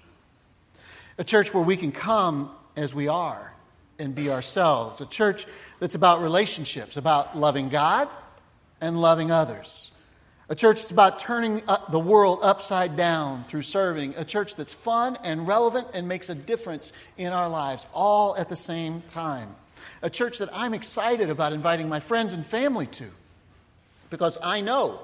A 1.18 1.24
church 1.24 1.54
where 1.54 1.64
we 1.64 1.78
can 1.78 1.92
come 1.92 2.52
as 2.76 2.94
we 2.94 3.08
are 3.08 3.54
and 4.00 4.14
be 4.14 4.30
ourselves. 4.30 5.02
A 5.02 5.06
church 5.06 5.46
that's 5.80 5.96
about 5.96 6.22
relationships, 6.22 6.98
about 6.98 7.38
loving 7.38 7.70
God 7.70 8.08
and 8.80 9.00
loving 9.02 9.32
others. 9.32 9.92
A 10.50 10.56
church 10.56 10.78
that's 10.78 10.92
about 10.92 11.20
turning 11.20 11.62
the 11.90 12.00
world 12.00 12.40
upside 12.42 12.96
down 12.96 13.44
through 13.46 13.64
serving. 13.64 14.16
A 14.16 14.24
church 14.24 14.56
that's 14.56 14.74
fun 14.74 15.18
and 15.24 15.48
relevant 15.48 15.88
and 15.94 16.08
makes 16.08 16.30
a 16.30 16.36
difference 16.36 16.94
in 17.18 17.34
our 17.34 17.50
lives, 17.50 17.86
all 17.94 18.38
at 18.38 18.48
the 18.48 18.56
same 18.56 19.02
time. 19.08 19.56
A 20.02 20.10
church 20.10 20.38
that 20.38 20.50
I'm 20.54 20.74
excited 20.74 21.30
about 21.30 21.52
inviting 21.52 21.90
my 21.90 22.00
friends 22.00 22.32
and 22.32 22.46
family 22.46 22.86
to 22.88 23.10
because 24.10 24.38
I 24.42 24.62
know 24.62 25.00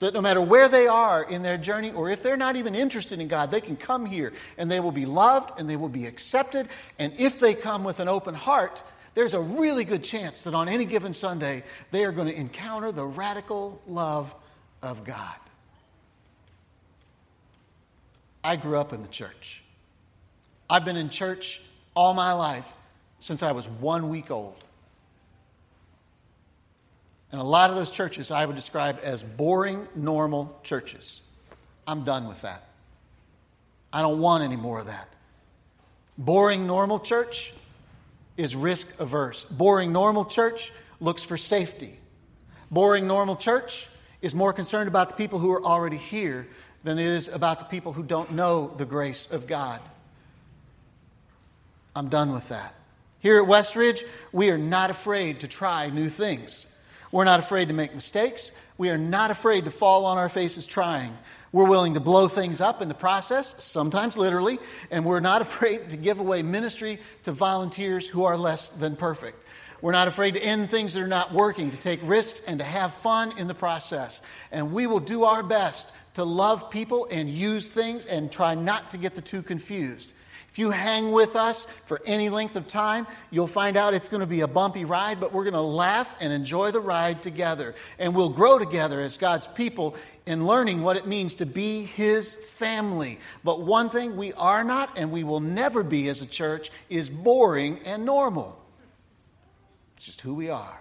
that 0.00 0.14
no 0.14 0.20
matter 0.20 0.40
where 0.40 0.68
they 0.68 0.86
are 0.86 1.22
in 1.22 1.42
their 1.42 1.56
journey, 1.56 1.92
or 1.92 2.10
if 2.10 2.22
they're 2.22 2.36
not 2.36 2.56
even 2.56 2.74
interested 2.74 3.20
in 3.20 3.28
God, 3.28 3.50
they 3.50 3.60
can 3.60 3.76
come 3.76 4.04
here 4.04 4.32
and 4.58 4.70
they 4.70 4.80
will 4.80 4.92
be 4.92 5.06
loved 5.06 5.58
and 5.58 5.68
they 5.70 5.76
will 5.76 5.88
be 5.88 6.06
accepted. 6.06 6.68
And 6.98 7.12
if 7.18 7.38
they 7.38 7.54
come 7.54 7.84
with 7.84 8.00
an 8.00 8.08
open 8.08 8.34
heart, 8.34 8.82
there's 9.14 9.34
a 9.34 9.40
really 9.40 9.84
good 9.84 10.02
chance 10.02 10.42
that 10.42 10.54
on 10.54 10.68
any 10.68 10.86
given 10.86 11.12
Sunday, 11.12 11.64
they 11.90 12.04
are 12.04 12.12
going 12.12 12.28
to 12.28 12.34
encounter 12.34 12.92
the 12.92 13.04
radical 13.04 13.80
love 13.86 14.34
of 14.82 15.04
God. 15.04 15.36
I 18.42 18.56
grew 18.56 18.78
up 18.78 18.92
in 18.94 19.02
the 19.02 19.08
church. 19.08 19.62
I've 20.68 20.84
been 20.84 20.96
in 20.96 21.10
church 21.10 21.60
all 21.94 22.14
my 22.14 22.32
life 22.32 22.66
since 23.20 23.42
I 23.42 23.52
was 23.52 23.68
one 23.68 24.08
week 24.08 24.30
old. 24.30 24.64
And 27.32 27.40
a 27.40 27.44
lot 27.44 27.70
of 27.70 27.76
those 27.76 27.90
churches 27.90 28.30
I 28.30 28.44
would 28.44 28.56
describe 28.56 28.98
as 29.02 29.22
boring, 29.22 29.86
normal 29.94 30.58
churches. 30.62 31.20
I'm 31.86 32.04
done 32.04 32.28
with 32.28 32.42
that. 32.42 32.64
I 33.92 34.02
don't 34.02 34.20
want 34.20 34.44
any 34.44 34.56
more 34.56 34.80
of 34.80 34.86
that. 34.86 35.08
Boring, 36.18 36.66
normal 36.66 37.00
church 37.00 37.52
is 38.36 38.54
risk 38.54 38.88
averse. 38.98 39.44
Boring, 39.44 39.92
normal 39.92 40.24
church 40.24 40.72
looks 41.00 41.24
for 41.24 41.36
safety. 41.36 41.98
Boring, 42.70 43.06
normal 43.06 43.36
church 43.36 43.88
is 44.22 44.34
more 44.34 44.52
concerned 44.52 44.88
about 44.88 45.08
the 45.08 45.14
people 45.14 45.38
who 45.38 45.52
are 45.52 45.64
already 45.64 45.96
here 45.96 46.46
than 46.84 46.98
it 46.98 47.06
is 47.06 47.28
about 47.28 47.58
the 47.58 47.64
people 47.64 47.92
who 47.92 48.02
don't 48.02 48.32
know 48.32 48.72
the 48.76 48.84
grace 48.84 49.28
of 49.30 49.46
God. 49.46 49.80
I'm 51.94 52.08
done 52.08 52.32
with 52.32 52.48
that. 52.48 52.74
Here 53.18 53.42
at 53.42 53.48
Westridge, 53.48 54.02
we 54.32 54.50
are 54.50 54.58
not 54.58 54.90
afraid 54.90 55.40
to 55.40 55.48
try 55.48 55.90
new 55.90 56.08
things. 56.08 56.66
We're 57.12 57.24
not 57.24 57.40
afraid 57.40 57.68
to 57.68 57.74
make 57.74 57.94
mistakes. 57.94 58.52
We 58.78 58.90
are 58.90 58.98
not 58.98 59.30
afraid 59.30 59.64
to 59.64 59.70
fall 59.70 60.06
on 60.06 60.16
our 60.16 60.28
faces 60.28 60.66
trying. 60.66 61.16
We're 61.52 61.66
willing 61.66 61.94
to 61.94 62.00
blow 62.00 62.28
things 62.28 62.60
up 62.60 62.80
in 62.80 62.88
the 62.88 62.94
process, 62.94 63.56
sometimes 63.58 64.16
literally, 64.16 64.60
and 64.90 65.04
we're 65.04 65.20
not 65.20 65.42
afraid 65.42 65.90
to 65.90 65.96
give 65.96 66.20
away 66.20 66.42
ministry 66.42 67.00
to 67.24 67.32
volunteers 67.32 68.08
who 68.08 68.24
are 68.24 68.36
less 68.36 68.68
than 68.68 68.94
perfect. 68.96 69.44
We're 69.82 69.92
not 69.92 70.08
afraid 70.08 70.34
to 70.34 70.42
end 70.42 70.70
things 70.70 70.92
that 70.92 71.02
are 71.02 71.08
not 71.08 71.32
working, 71.32 71.70
to 71.70 71.76
take 71.76 72.00
risks, 72.02 72.42
and 72.46 72.58
to 72.58 72.64
have 72.64 72.94
fun 72.94 73.36
in 73.38 73.48
the 73.48 73.54
process. 73.54 74.20
And 74.52 74.72
we 74.72 74.86
will 74.86 75.00
do 75.00 75.24
our 75.24 75.42
best 75.42 75.90
to 76.14 76.24
love 76.24 76.70
people 76.70 77.08
and 77.10 77.30
use 77.30 77.68
things 77.68 78.04
and 78.04 78.30
try 78.30 78.54
not 78.54 78.90
to 78.90 78.98
get 78.98 79.14
the 79.14 79.22
two 79.22 79.42
confused. 79.42 80.12
If 80.52 80.58
you 80.58 80.70
hang 80.70 81.12
with 81.12 81.36
us 81.36 81.68
for 81.86 82.00
any 82.04 82.28
length 82.28 82.56
of 82.56 82.66
time, 82.66 83.06
you'll 83.30 83.46
find 83.46 83.76
out 83.76 83.94
it's 83.94 84.08
going 84.08 84.20
to 84.20 84.26
be 84.26 84.40
a 84.40 84.48
bumpy 84.48 84.84
ride, 84.84 85.20
but 85.20 85.32
we're 85.32 85.44
going 85.44 85.54
to 85.54 85.60
laugh 85.60 86.12
and 86.18 86.32
enjoy 86.32 86.72
the 86.72 86.80
ride 86.80 87.22
together. 87.22 87.76
And 88.00 88.16
we'll 88.16 88.30
grow 88.30 88.58
together 88.58 89.00
as 89.00 89.16
God's 89.16 89.46
people 89.46 89.94
in 90.26 90.46
learning 90.46 90.82
what 90.82 90.96
it 90.96 91.06
means 91.06 91.36
to 91.36 91.46
be 91.46 91.84
His 91.84 92.34
family. 92.34 93.20
But 93.44 93.62
one 93.62 93.90
thing 93.90 94.16
we 94.16 94.32
are 94.32 94.64
not 94.64 94.98
and 94.98 95.12
we 95.12 95.22
will 95.22 95.40
never 95.40 95.84
be 95.84 96.08
as 96.08 96.20
a 96.20 96.26
church 96.26 96.70
is 96.88 97.08
boring 97.08 97.78
and 97.84 98.04
normal. 98.04 98.60
It's 99.94 100.04
just 100.04 100.20
who 100.20 100.34
we 100.34 100.50
are. 100.50 100.80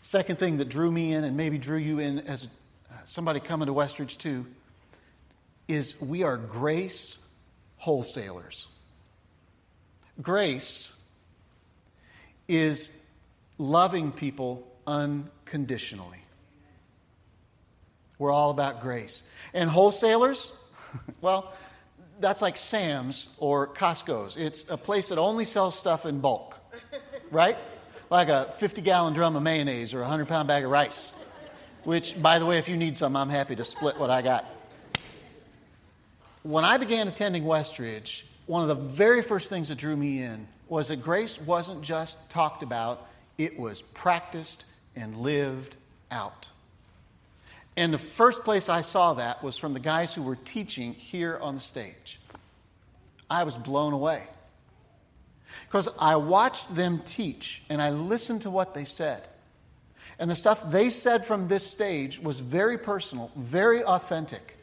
Second 0.00 0.38
thing 0.38 0.56
that 0.56 0.70
drew 0.70 0.90
me 0.90 1.12
in 1.12 1.24
and 1.24 1.36
maybe 1.36 1.58
drew 1.58 1.76
you 1.76 1.98
in 1.98 2.20
as 2.20 2.46
uh, 2.90 2.94
somebody 3.04 3.40
coming 3.40 3.66
to 3.66 3.74
Westridge 3.74 4.16
too 4.16 4.46
is 5.70 5.98
we 6.00 6.24
are 6.24 6.36
grace 6.36 7.18
wholesalers. 7.76 8.66
Grace 10.20 10.92
is 12.48 12.90
loving 13.56 14.10
people 14.10 14.66
unconditionally. 14.86 16.18
We're 18.18 18.32
all 18.32 18.50
about 18.50 18.80
grace. 18.80 19.22
And 19.54 19.70
wholesalers, 19.70 20.52
well, 21.20 21.52
that's 22.18 22.42
like 22.42 22.58
Sam's 22.58 23.28
or 23.38 23.68
Costco's. 23.68 24.36
It's 24.36 24.66
a 24.68 24.76
place 24.76 25.08
that 25.08 25.18
only 25.18 25.44
sells 25.44 25.78
stuff 25.78 26.04
in 26.04 26.20
bulk, 26.20 26.58
right? 27.30 27.56
Like 28.10 28.28
a 28.28 28.52
50 28.58 28.82
gallon 28.82 29.14
drum 29.14 29.36
of 29.36 29.42
mayonnaise 29.42 29.94
or 29.94 29.98
a 29.98 30.02
100 30.02 30.26
pound 30.26 30.48
bag 30.48 30.64
of 30.64 30.70
rice. 30.70 31.14
Which, 31.84 32.20
by 32.20 32.38
the 32.38 32.44
way, 32.44 32.58
if 32.58 32.68
you 32.68 32.76
need 32.76 32.98
some, 32.98 33.16
I'm 33.16 33.30
happy 33.30 33.56
to 33.56 33.64
split 33.64 33.98
what 33.98 34.10
I 34.10 34.20
got. 34.20 34.44
When 36.42 36.64
I 36.64 36.78
began 36.78 37.06
attending 37.06 37.44
Westridge, 37.44 38.22
one 38.46 38.62
of 38.62 38.68
the 38.68 38.74
very 38.74 39.22
first 39.22 39.50
things 39.50 39.68
that 39.68 39.76
drew 39.76 39.94
me 39.94 40.22
in 40.22 40.48
was 40.68 40.88
that 40.88 41.02
grace 41.02 41.38
wasn't 41.38 41.82
just 41.82 42.16
talked 42.30 42.62
about, 42.62 43.06
it 43.36 43.58
was 43.58 43.82
practiced 43.82 44.64
and 44.96 45.16
lived 45.16 45.76
out. 46.10 46.48
And 47.76 47.92
the 47.92 47.98
first 47.98 48.42
place 48.42 48.68
I 48.68 48.80
saw 48.80 49.14
that 49.14 49.42
was 49.42 49.56
from 49.58 49.74
the 49.74 49.80
guys 49.80 50.14
who 50.14 50.22
were 50.22 50.36
teaching 50.36 50.94
here 50.94 51.38
on 51.40 51.56
the 51.56 51.60
stage. 51.60 52.18
I 53.28 53.44
was 53.44 53.56
blown 53.56 53.92
away. 53.92 54.24
Because 55.66 55.88
I 55.98 56.16
watched 56.16 56.74
them 56.74 57.02
teach 57.04 57.62
and 57.68 57.82
I 57.82 57.90
listened 57.90 58.42
to 58.42 58.50
what 58.50 58.74
they 58.74 58.84
said. 58.84 59.22
And 60.18 60.30
the 60.30 60.36
stuff 60.36 60.70
they 60.70 60.90
said 60.90 61.24
from 61.24 61.48
this 61.48 61.66
stage 61.66 62.18
was 62.18 62.40
very 62.40 62.76
personal, 62.76 63.30
very 63.36 63.82
authentic. 63.82 64.56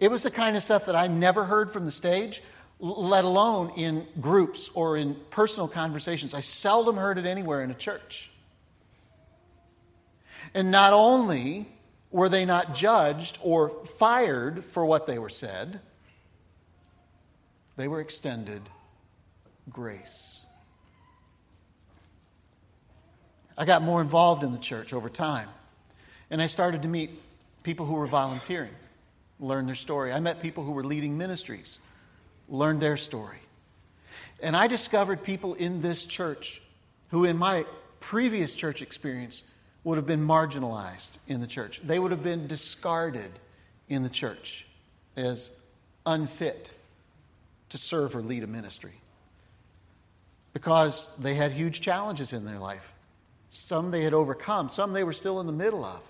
It 0.00 0.10
was 0.10 0.22
the 0.22 0.30
kind 0.30 0.56
of 0.56 0.62
stuff 0.62 0.86
that 0.86 0.94
I 0.94 1.08
never 1.08 1.44
heard 1.44 1.72
from 1.72 1.84
the 1.84 1.90
stage, 1.90 2.42
let 2.78 3.24
alone 3.24 3.72
in 3.76 4.06
groups 4.20 4.70
or 4.74 4.96
in 4.96 5.16
personal 5.30 5.66
conversations. 5.66 6.34
I 6.34 6.40
seldom 6.40 6.96
heard 6.96 7.18
it 7.18 7.26
anywhere 7.26 7.62
in 7.62 7.70
a 7.70 7.74
church. 7.74 8.30
And 10.54 10.70
not 10.70 10.92
only 10.92 11.68
were 12.10 12.28
they 12.28 12.44
not 12.44 12.74
judged 12.74 13.38
or 13.42 13.70
fired 13.98 14.64
for 14.64 14.84
what 14.84 15.06
they 15.06 15.18
were 15.18 15.28
said, 15.28 15.80
they 17.76 17.88
were 17.88 18.00
extended 18.00 18.62
grace. 19.68 20.40
I 23.56 23.64
got 23.64 23.82
more 23.82 24.00
involved 24.00 24.44
in 24.44 24.52
the 24.52 24.58
church 24.58 24.92
over 24.92 25.10
time, 25.10 25.48
and 26.30 26.40
I 26.40 26.46
started 26.46 26.82
to 26.82 26.88
meet 26.88 27.20
people 27.64 27.86
who 27.86 27.94
were 27.94 28.06
volunteering 28.06 28.70
learn 29.40 29.66
their 29.66 29.74
story. 29.74 30.12
I 30.12 30.20
met 30.20 30.40
people 30.40 30.64
who 30.64 30.72
were 30.72 30.84
leading 30.84 31.16
ministries, 31.16 31.78
learned 32.48 32.80
their 32.80 32.96
story. 32.96 33.38
And 34.40 34.56
I 34.56 34.66
discovered 34.66 35.22
people 35.22 35.54
in 35.54 35.80
this 35.80 36.06
church 36.06 36.62
who, 37.10 37.24
in 37.24 37.36
my 37.36 37.64
previous 38.00 38.54
church 38.54 38.82
experience, 38.82 39.42
would 39.84 39.96
have 39.96 40.06
been 40.06 40.26
marginalized 40.26 41.18
in 41.26 41.40
the 41.40 41.46
church. 41.46 41.80
They 41.84 41.98
would 41.98 42.10
have 42.10 42.22
been 42.22 42.46
discarded 42.46 43.30
in 43.88 44.02
the 44.02 44.08
church 44.08 44.66
as 45.16 45.50
unfit 46.04 46.72
to 47.70 47.78
serve 47.78 48.14
or 48.14 48.22
lead 48.22 48.42
a 48.42 48.46
ministry 48.46 49.00
because 50.52 51.06
they 51.18 51.34
had 51.34 51.52
huge 51.52 51.80
challenges 51.80 52.32
in 52.32 52.44
their 52.44 52.58
life. 52.58 52.92
Some 53.50 53.90
they 53.90 54.02
had 54.02 54.14
overcome, 54.14 54.70
some 54.70 54.92
they 54.92 55.04
were 55.04 55.12
still 55.12 55.40
in 55.40 55.46
the 55.46 55.52
middle 55.52 55.84
of. 55.84 56.00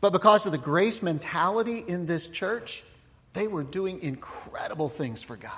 But 0.00 0.12
because 0.12 0.46
of 0.46 0.52
the 0.52 0.58
grace 0.58 1.02
mentality 1.02 1.78
in 1.78 2.06
this 2.06 2.28
church, 2.28 2.84
they 3.32 3.48
were 3.48 3.62
doing 3.62 4.02
incredible 4.02 4.88
things 4.88 5.22
for 5.22 5.36
God. 5.36 5.52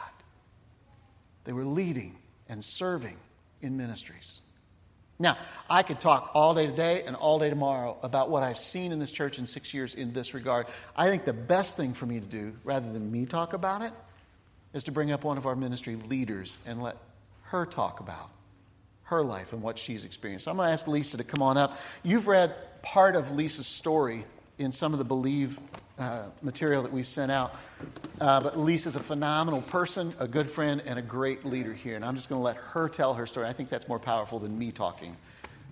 They 1.44 1.52
were 1.52 1.64
leading 1.64 2.16
and 2.48 2.64
serving 2.64 3.16
in 3.62 3.76
ministries. 3.76 4.40
Now, 5.18 5.36
I 5.68 5.82
could 5.82 6.00
talk 6.00 6.30
all 6.34 6.54
day 6.54 6.66
today 6.66 7.02
and 7.02 7.16
all 7.16 7.40
day 7.40 7.50
tomorrow 7.50 7.98
about 8.02 8.30
what 8.30 8.44
I've 8.44 8.58
seen 8.58 8.92
in 8.92 9.00
this 9.00 9.10
church 9.10 9.38
in 9.38 9.46
six 9.46 9.74
years 9.74 9.96
in 9.96 10.12
this 10.12 10.32
regard. 10.32 10.66
I 10.94 11.08
think 11.08 11.24
the 11.24 11.32
best 11.32 11.76
thing 11.76 11.92
for 11.92 12.06
me 12.06 12.20
to 12.20 12.26
do, 12.26 12.54
rather 12.62 12.92
than 12.92 13.10
me 13.10 13.26
talk 13.26 13.52
about 13.52 13.82
it, 13.82 13.92
is 14.72 14.84
to 14.84 14.92
bring 14.92 15.10
up 15.10 15.24
one 15.24 15.36
of 15.36 15.46
our 15.46 15.56
ministry 15.56 15.96
leaders 15.96 16.58
and 16.66 16.82
let 16.82 16.96
her 17.44 17.66
talk 17.66 17.98
about 17.98 18.30
her 19.08 19.22
life 19.22 19.52
and 19.54 19.62
what 19.62 19.78
she's 19.78 20.04
experienced. 20.04 20.46
I'm 20.46 20.56
going 20.56 20.68
to 20.68 20.72
ask 20.72 20.86
Lisa 20.86 21.16
to 21.16 21.24
come 21.24 21.42
on 21.42 21.56
up. 21.56 21.78
You've 22.02 22.26
read 22.26 22.54
part 22.82 23.16
of 23.16 23.30
Lisa's 23.30 23.66
story 23.66 24.24
in 24.58 24.70
some 24.70 24.92
of 24.92 24.98
the 24.98 25.04
Believe 25.04 25.58
uh, 25.98 26.24
material 26.42 26.82
that 26.82 26.92
we've 26.92 27.06
sent 27.06 27.32
out. 27.32 27.56
Uh, 28.20 28.40
but 28.40 28.58
Lisa's 28.58 28.96
a 28.96 29.00
phenomenal 29.00 29.62
person, 29.62 30.14
a 30.18 30.28
good 30.28 30.50
friend, 30.50 30.82
and 30.84 30.98
a 30.98 31.02
great 31.02 31.44
leader 31.44 31.72
here. 31.72 31.96
And 31.96 32.04
I'm 32.04 32.16
just 32.16 32.28
going 32.28 32.38
to 32.38 32.44
let 32.44 32.56
her 32.56 32.88
tell 32.88 33.14
her 33.14 33.26
story. 33.26 33.46
I 33.46 33.52
think 33.52 33.70
that's 33.70 33.88
more 33.88 33.98
powerful 33.98 34.38
than 34.38 34.58
me 34.58 34.72
talking 34.72 35.16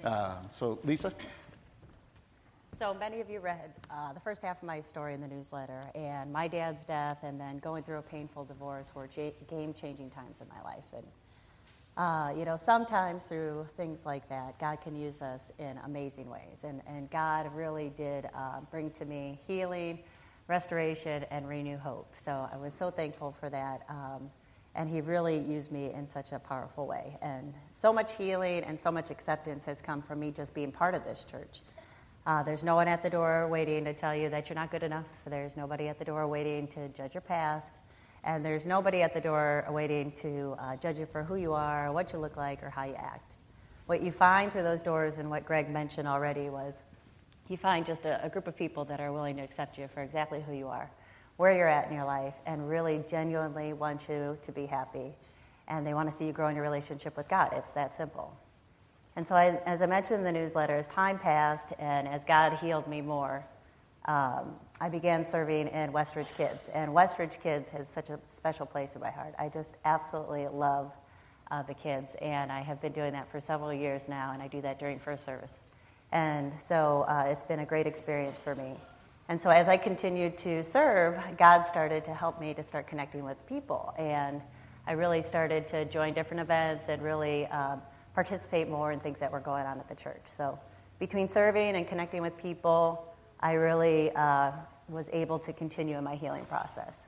Uh, 0.02 0.36
so, 0.54 0.78
Lisa? 0.84 1.12
So, 2.78 2.94
many 2.94 3.20
of 3.20 3.28
you 3.28 3.40
read 3.40 3.72
uh, 3.90 4.12
the 4.12 4.20
first 4.20 4.42
half 4.42 4.62
of 4.62 4.66
my 4.66 4.80
story 4.80 5.14
in 5.14 5.20
the 5.20 5.28
newsletter, 5.28 5.82
and 5.94 6.32
my 6.32 6.46
dad's 6.46 6.84
death 6.84 7.18
and 7.22 7.40
then 7.40 7.58
going 7.58 7.82
through 7.82 7.98
a 7.98 8.02
painful 8.02 8.44
divorce 8.44 8.94
were 8.94 9.08
game 9.48 9.74
changing 9.74 10.10
times 10.10 10.40
in 10.40 10.48
my 10.48 10.62
life. 10.62 10.84
And, 10.94 11.04
uh, 11.96 12.32
you 12.36 12.44
know, 12.44 12.56
sometimes 12.56 13.24
through 13.24 13.66
things 13.76 14.04
like 14.04 14.28
that, 14.28 14.58
God 14.58 14.80
can 14.80 14.94
use 14.94 15.22
us 15.22 15.50
in 15.58 15.78
amazing 15.84 16.28
ways. 16.28 16.64
And, 16.64 16.82
and 16.86 17.10
God 17.10 17.50
really 17.54 17.90
did 17.96 18.28
uh, 18.34 18.60
bring 18.70 18.90
to 18.92 19.04
me 19.06 19.40
healing, 19.46 20.00
restoration, 20.46 21.24
and 21.30 21.48
renew 21.48 21.78
hope. 21.78 22.12
So, 22.16 22.48
I 22.52 22.56
was 22.56 22.74
so 22.74 22.90
thankful 22.90 23.34
for 23.40 23.48
that. 23.50 23.82
Um, 23.88 24.30
and 24.76 24.88
he 24.88 25.00
really 25.00 25.38
used 25.38 25.72
me 25.72 25.90
in 25.92 26.06
such 26.06 26.32
a 26.32 26.38
powerful 26.38 26.86
way. 26.86 27.16
And 27.22 27.54
so 27.70 27.92
much 27.92 28.14
healing 28.14 28.62
and 28.64 28.78
so 28.78 28.90
much 28.90 29.10
acceptance 29.10 29.64
has 29.64 29.80
come 29.80 30.02
from 30.02 30.20
me 30.20 30.30
just 30.30 30.54
being 30.54 30.70
part 30.70 30.94
of 30.94 31.02
this 31.02 31.24
church. 31.24 31.62
Uh, 32.26 32.42
there's 32.42 32.62
no 32.62 32.74
one 32.74 32.88
at 32.88 33.02
the 33.02 33.08
door 33.08 33.48
waiting 33.48 33.84
to 33.84 33.94
tell 33.94 34.14
you 34.14 34.28
that 34.28 34.48
you're 34.48 34.54
not 34.56 34.70
good 34.70 34.82
enough. 34.82 35.06
There's 35.26 35.56
nobody 35.56 35.88
at 35.88 35.98
the 35.98 36.04
door 36.04 36.26
waiting 36.26 36.66
to 36.68 36.88
judge 36.88 37.14
your 37.14 37.22
past. 37.22 37.76
And 38.26 38.44
there's 38.44 38.66
nobody 38.66 39.00
at 39.00 39.14
the 39.14 39.20
door 39.20 39.64
waiting 39.70 40.12
to 40.12 40.54
uh, 40.58 40.76
judge 40.76 40.98
you 40.98 41.06
for 41.06 41.22
who 41.22 41.36
you 41.36 41.54
are, 41.54 41.90
what 41.92 42.12
you 42.12 42.18
look 42.18 42.36
like, 42.36 42.62
or 42.62 42.68
how 42.68 42.84
you 42.84 42.96
act. 42.96 43.36
What 43.86 44.02
you 44.02 44.12
find 44.12 44.52
through 44.52 44.64
those 44.64 44.82
doors, 44.82 45.16
and 45.16 45.30
what 45.30 45.46
Greg 45.46 45.70
mentioned 45.70 46.06
already, 46.06 46.50
was 46.50 46.82
you 47.48 47.56
find 47.56 47.86
just 47.86 48.04
a, 48.04 48.22
a 48.22 48.28
group 48.28 48.46
of 48.46 48.56
people 48.56 48.84
that 48.86 49.00
are 49.00 49.12
willing 49.12 49.36
to 49.36 49.42
accept 49.42 49.78
you 49.78 49.88
for 49.88 50.02
exactly 50.02 50.42
who 50.42 50.52
you 50.52 50.68
are 50.68 50.90
where 51.36 51.52
you're 51.52 51.68
at 51.68 51.88
in 51.88 51.94
your 51.94 52.04
life 52.04 52.34
and 52.46 52.68
really 52.68 53.02
genuinely 53.08 53.72
want 53.72 54.08
you 54.08 54.38
to 54.42 54.52
be 54.52 54.66
happy. 54.66 55.14
And 55.68 55.86
they 55.86 55.94
want 55.94 56.10
to 56.10 56.16
see 56.16 56.26
you 56.26 56.32
grow 56.32 56.48
in 56.48 56.54
your 56.54 56.64
relationship 56.64 57.16
with 57.16 57.28
God. 57.28 57.52
It's 57.54 57.72
that 57.72 57.94
simple. 57.94 58.34
And 59.16 59.26
so, 59.26 59.34
I, 59.34 59.60
as 59.66 59.82
I 59.82 59.86
mentioned 59.86 60.18
in 60.18 60.24
the 60.24 60.32
newsletter, 60.32 60.76
as 60.76 60.86
time 60.86 61.18
passed 61.18 61.72
and 61.78 62.06
as 62.06 62.22
God 62.24 62.54
healed 62.58 62.86
me 62.86 63.00
more, 63.00 63.44
um, 64.04 64.54
I 64.78 64.90
began 64.90 65.24
serving 65.24 65.68
in 65.68 65.92
Westridge 65.92 66.34
Kids. 66.36 66.68
And 66.74 66.92
Westridge 66.92 67.40
Kids 67.42 67.70
has 67.70 67.88
such 67.88 68.10
a 68.10 68.18
special 68.28 68.66
place 68.66 68.94
in 68.94 69.00
my 69.00 69.10
heart. 69.10 69.34
I 69.38 69.48
just 69.48 69.70
absolutely 69.86 70.46
love 70.48 70.92
uh, 71.50 71.62
the 71.62 71.72
kids. 71.72 72.14
And 72.20 72.52
I 72.52 72.60
have 72.60 72.80
been 72.82 72.92
doing 72.92 73.12
that 73.12 73.30
for 73.30 73.40
several 73.40 73.72
years 73.72 74.06
now, 74.06 74.32
and 74.32 74.42
I 74.42 74.48
do 74.48 74.60
that 74.60 74.78
during 74.78 74.98
first 74.98 75.24
service. 75.24 75.54
And 76.12 76.52
so 76.60 77.06
uh, 77.08 77.24
it's 77.26 77.42
been 77.42 77.60
a 77.60 77.64
great 77.64 77.86
experience 77.86 78.38
for 78.38 78.54
me. 78.54 78.74
And 79.28 79.40
so 79.40 79.48
as 79.48 79.66
I 79.66 79.78
continued 79.78 80.36
to 80.38 80.62
serve, 80.62 81.18
God 81.38 81.62
started 81.66 82.04
to 82.04 82.14
help 82.14 82.38
me 82.38 82.52
to 82.52 82.62
start 82.62 82.86
connecting 82.86 83.24
with 83.24 83.44
people. 83.46 83.94
And 83.98 84.42
I 84.86 84.92
really 84.92 85.22
started 85.22 85.66
to 85.68 85.86
join 85.86 86.12
different 86.12 86.42
events 86.42 86.88
and 86.90 87.02
really 87.02 87.46
um, 87.46 87.80
participate 88.14 88.68
more 88.68 88.92
in 88.92 89.00
things 89.00 89.18
that 89.20 89.32
were 89.32 89.40
going 89.40 89.64
on 89.64 89.78
at 89.78 89.88
the 89.88 89.96
church. 89.96 90.22
So 90.26 90.58
between 90.98 91.28
serving 91.28 91.76
and 91.76 91.88
connecting 91.88 92.22
with 92.22 92.36
people, 92.36 93.15
I 93.40 93.52
really 93.54 94.10
uh, 94.12 94.52
was 94.88 95.08
able 95.12 95.38
to 95.40 95.52
continue 95.52 95.96
in 95.98 96.04
my 96.04 96.14
healing 96.14 96.44
process. 96.46 97.06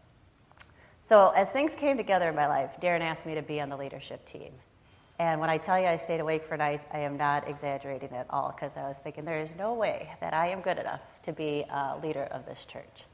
So 1.03 1.31
as 1.31 1.51
things 1.51 1.75
came 1.75 1.97
together 1.97 2.29
in 2.29 2.35
my 2.35 2.47
life, 2.47 2.73
Darren 2.83 3.01
asked 3.01 3.25
me 3.25 3.35
to 3.35 3.43
be 3.43 3.61
on 3.61 3.69
the 3.71 3.77
leadership 3.77 4.27
team. 4.31 4.53
And 5.19 5.41
when 5.41 5.51
I 5.51 5.59
tell 5.59 5.81
you 5.81 5.87
I 5.87 5.97
stayed 5.97 6.21
awake 6.21 6.45
for 6.45 6.57
nights, 6.57 6.87
I 6.93 6.99
am 6.99 7.17
not 7.17 7.49
exaggerating 7.49 8.11
at 8.13 8.27
all 8.31 8.55
because 8.55 8.77
I 8.77 8.83
was 8.83 8.97
thinking 9.03 9.25
there 9.25 9.41
is 9.41 9.49
no 9.59 9.75
way 9.75 10.11
that 10.21 10.33
I 10.33 10.49
am 10.49 10.61
good 10.61 10.79
enough 10.79 11.01
to 11.25 11.33
be 11.33 11.65
a 11.71 11.99
leader 12.03 12.25
of 12.31 12.47
this 12.47 12.65
church. 12.67 13.05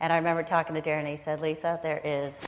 And 0.00 0.12
I 0.12 0.16
remember 0.16 0.42
talking 0.42 0.74
to 0.74 0.82
Darren, 0.82 1.00
and 1.00 1.08
he 1.08 1.16
said, 1.16 1.40
Lisa, 1.40 1.78
there 1.82 2.00
is 2.02 2.38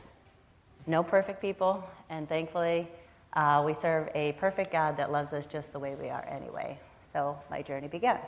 no 0.86 1.02
perfect 1.02 1.40
people, 1.40 1.84
and 2.10 2.28
thankfully, 2.28 2.88
uh, 3.34 3.62
we 3.64 3.74
serve 3.74 4.08
a 4.14 4.32
perfect 4.32 4.72
God 4.72 4.96
that 4.96 5.12
loves 5.12 5.32
us 5.32 5.46
just 5.46 5.72
the 5.72 5.78
way 5.78 5.94
we 5.94 6.08
are 6.08 6.26
anyway. 6.28 6.78
So 7.12 7.38
my 7.50 7.62
journey 7.62 7.88
began. 7.88 8.18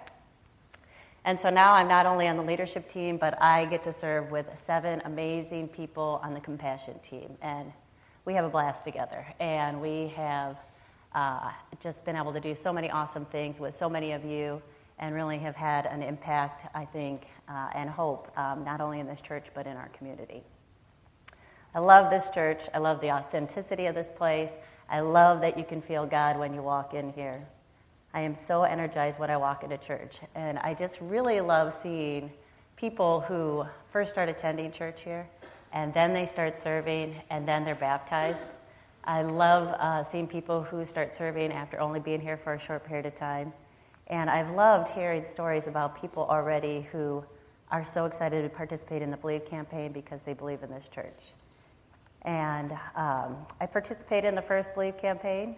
And 1.24 1.38
so 1.38 1.50
now 1.50 1.74
I'm 1.74 1.88
not 1.88 2.06
only 2.06 2.26
on 2.28 2.36
the 2.36 2.42
leadership 2.42 2.90
team, 2.90 3.16
but 3.16 3.40
I 3.42 3.66
get 3.66 3.82
to 3.84 3.92
serve 3.92 4.30
with 4.30 4.46
seven 4.64 5.02
amazing 5.04 5.68
people 5.68 6.20
on 6.22 6.32
the 6.32 6.40
compassion 6.40 6.98
team. 7.00 7.36
And 7.42 7.72
we 8.24 8.34
have 8.34 8.44
a 8.44 8.48
blast 8.48 8.84
together. 8.84 9.26
And 9.40 9.80
we 9.80 10.08
have 10.16 10.56
uh, 11.14 11.50
just 11.82 12.04
been 12.04 12.16
able 12.16 12.32
to 12.32 12.40
do 12.40 12.54
so 12.54 12.72
many 12.72 12.90
awesome 12.90 13.24
things 13.26 13.60
with 13.60 13.74
so 13.74 13.88
many 13.88 14.12
of 14.12 14.24
you 14.24 14.62
and 14.98 15.14
really 15.14 15.38
have 15.38 15.54
had 15.54 15.86
an 15.86 16.02
impact, 16.02 16.66
I 16.74 16.84
think, 16.84 17.26
uh, 17.48 17.68
and 17.74 17.88
hope, 17.88 18.36
um, 18.36 18.64
not 18.64 18.80
only 18.80 19.00
in 19.00 19.06
this 19.06 19.20
church, 19.20 19.46
but 19.54 19.66
in 19.66 19.76
our 19.76 19.88
community. 19.90 20.42
I 21.74 21.80
love 21.80 22.10
this 22.10 22.30
church. 22.30 22.64
I 22.74 22.78
love 22.78 23.00
the 23.00 23.10
authenticity 23.10 23.86
of 23.86 23.94
this 23.94 24.10
place. 24.10 24.50
I 24.88 25.00
love 25.00 25.40
that 25.42 25.58
you 25.58 25.64
can 25.64 25.82
feel 25.82 26.06
God 26.06 26.38
when 26.38 26.54
you 26.54 26.62
walk 26.62 26.94
in 26.94 27.12
here. 27.12 27.46
I 28.18 28.22
am 28.22 28.34
so 28.34 28.64
energized 28.64 29.20
when 29.20 29.30
I 29.30 29.36
walk 29.36 29.62
into 29.62 29.78
church. 29.78 30.16
And 30.34 30.58
I 30.58 30.74
just 30.74 30.96
really 31.00 31.40
love 31.40 31.72
seeing 31.84 32.32
people 32.74 33.20
who 33.20 33.64
first 33.92 34.10
start 34.10 34.28
attending 34.28 34.72
church 34.72 35.02
here, 35.04 35.28
and 35.72 35.94
then 35.94 36.12
they 36.12 36.26
start 36.26 36.60
serving, 36.60 37.14
and 37.30 37.46
then 37.46 37.64
they're 37.64 37.76
baptized. 37.76 38.48
I 39.04 39.22
love 39.22 39.68
uh, 39.68 40.02
seeing 40.02 40.26
people 40.26 40.64
who 40.64 40.84
start 40.84 41.14
serving 41.14 41.52
after 41.52 41.78
only 41.78 42.00
being 42.00 42.20
here 42.20 42.36
for 42.36 42.54
a 42.54 42.58
short 42.58 42.84
period 42.84 43.06
of 43.06 43.14
time. 43.14 43.52
And 44.08 44.28
I've 44.28 44.50
loved 44.50 44.88
hearing 44.88 45.24
stories 45.24 45.68
about 45.68 46.00
people 46.00 46.24
already 46.24 46.88
who 46.90 47.24
are 47.70 47.86
so 47.86 48.04
excited 48.04 48.42
to 48.42 48.48
participate 48.48 49.00
in 49.00 49.12
the 49.12 49.16
Believe 49.16 49.46
campaign 49.46 49.92
because 49.92 50.22
they 50.26 50.32
believe 50.32 50.64
in 50.64 50.70
this 50.70 50.88
church. 50.88 51.22
And 52.22 52.72
um, 52.96 53.36
I 53.60 53.66
participated 53.66 54.24
in 54.24 54.34
the 54.34 54.42
first 54.42 54.74
Believe 54.74 54.98
campaign. 54.98 55.54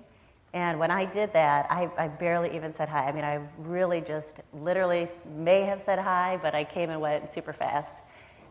And 0.53 0.81
when 0.81 0.91
I 0.91 1.05
did 1.05 1.33
that, 1.33 1.67
I, 1.71 1.89
I, 1.97 2.09
barely 2.09 2.55
even 2.57 2.75
said 2.75 2.89
hi. 2.89 3.07
I 3.07 3.13
mean, 3.13 3.23
I 3.25 3.41
really 3.59 4.01
just 4.01 4.31
literally 4.53 5.07
may 5.37 5.63
have 5.63 5.81
said 5.81 6.01
hi, 6.01 6.41
but 6.43 6.57
I 6.57 6.65
came 6.65 6.91
and 6.91 7.01
went 7.01 7.31
super 7.31 7.53
fast. 7.53 8.03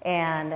And 0.03 0.55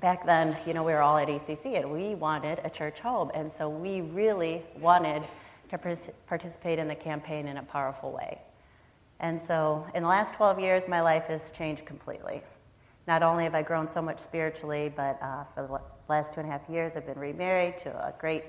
back 0.00 0.24
then, 0.24 0.56
you 0.66 0.72
know, 0.72 0.82
we 0.82 0.92
were 0.92 1.02
all 1.02 1.18
at 1.18 1.28
ECC 1.28 1.76
and 1.78 1.92
we 1.92 2.14
wanted 2.14 2.60
a 2.64 2.70
church 2.70 3.00
home. 3.00 3.30
And 3.34 3.52
so 3.52 3.68
we 3.68 4.00
really 4.00 4.62
wanted 4.78 5.24
to 5.68 5.78
participate 6.26 6.78
in 6.78 6.88
the 6.88 6.94
campaign 6.94 7.48
in 7.48 7.58
a 7.58 7.62
powerful 7.62 8.12
way. 8.12 8.40
And 9.20 9.40
so 9.40 9.86
in 9.94 10.02
the 10.02 10.08
last 10.08 10.34
12 10.34 10.58
years, 10.58 10.88
my 10.88 11.02
life 11.02 11.24
has 11.24 11.50
changed 11.50 11.84
completely. 11.84 12.42
Not 13.06 13.22
only 13.22 13.44
have 13.44 13.54
I 13.54 13.62
grown 13.62 13.88
so 13.88 14.00
much 14.00 14.18
spiritually, 14.18 14.92
but 14.94 15.18
uh, 15.22 15.44
for 15.54 15.66
the 15.66 15.80
last 16.12 16.32
two 16.32 16.40
and 16.40 16.48
a 16.48 16.52
half 16.52 16.68
years, 16.68 16.96
I've 16.96 17.06
been 17.06 17.18
remarried 17.18 17.78
to 17.78 17.90
a 17.90 18.14
great 18.18 18.44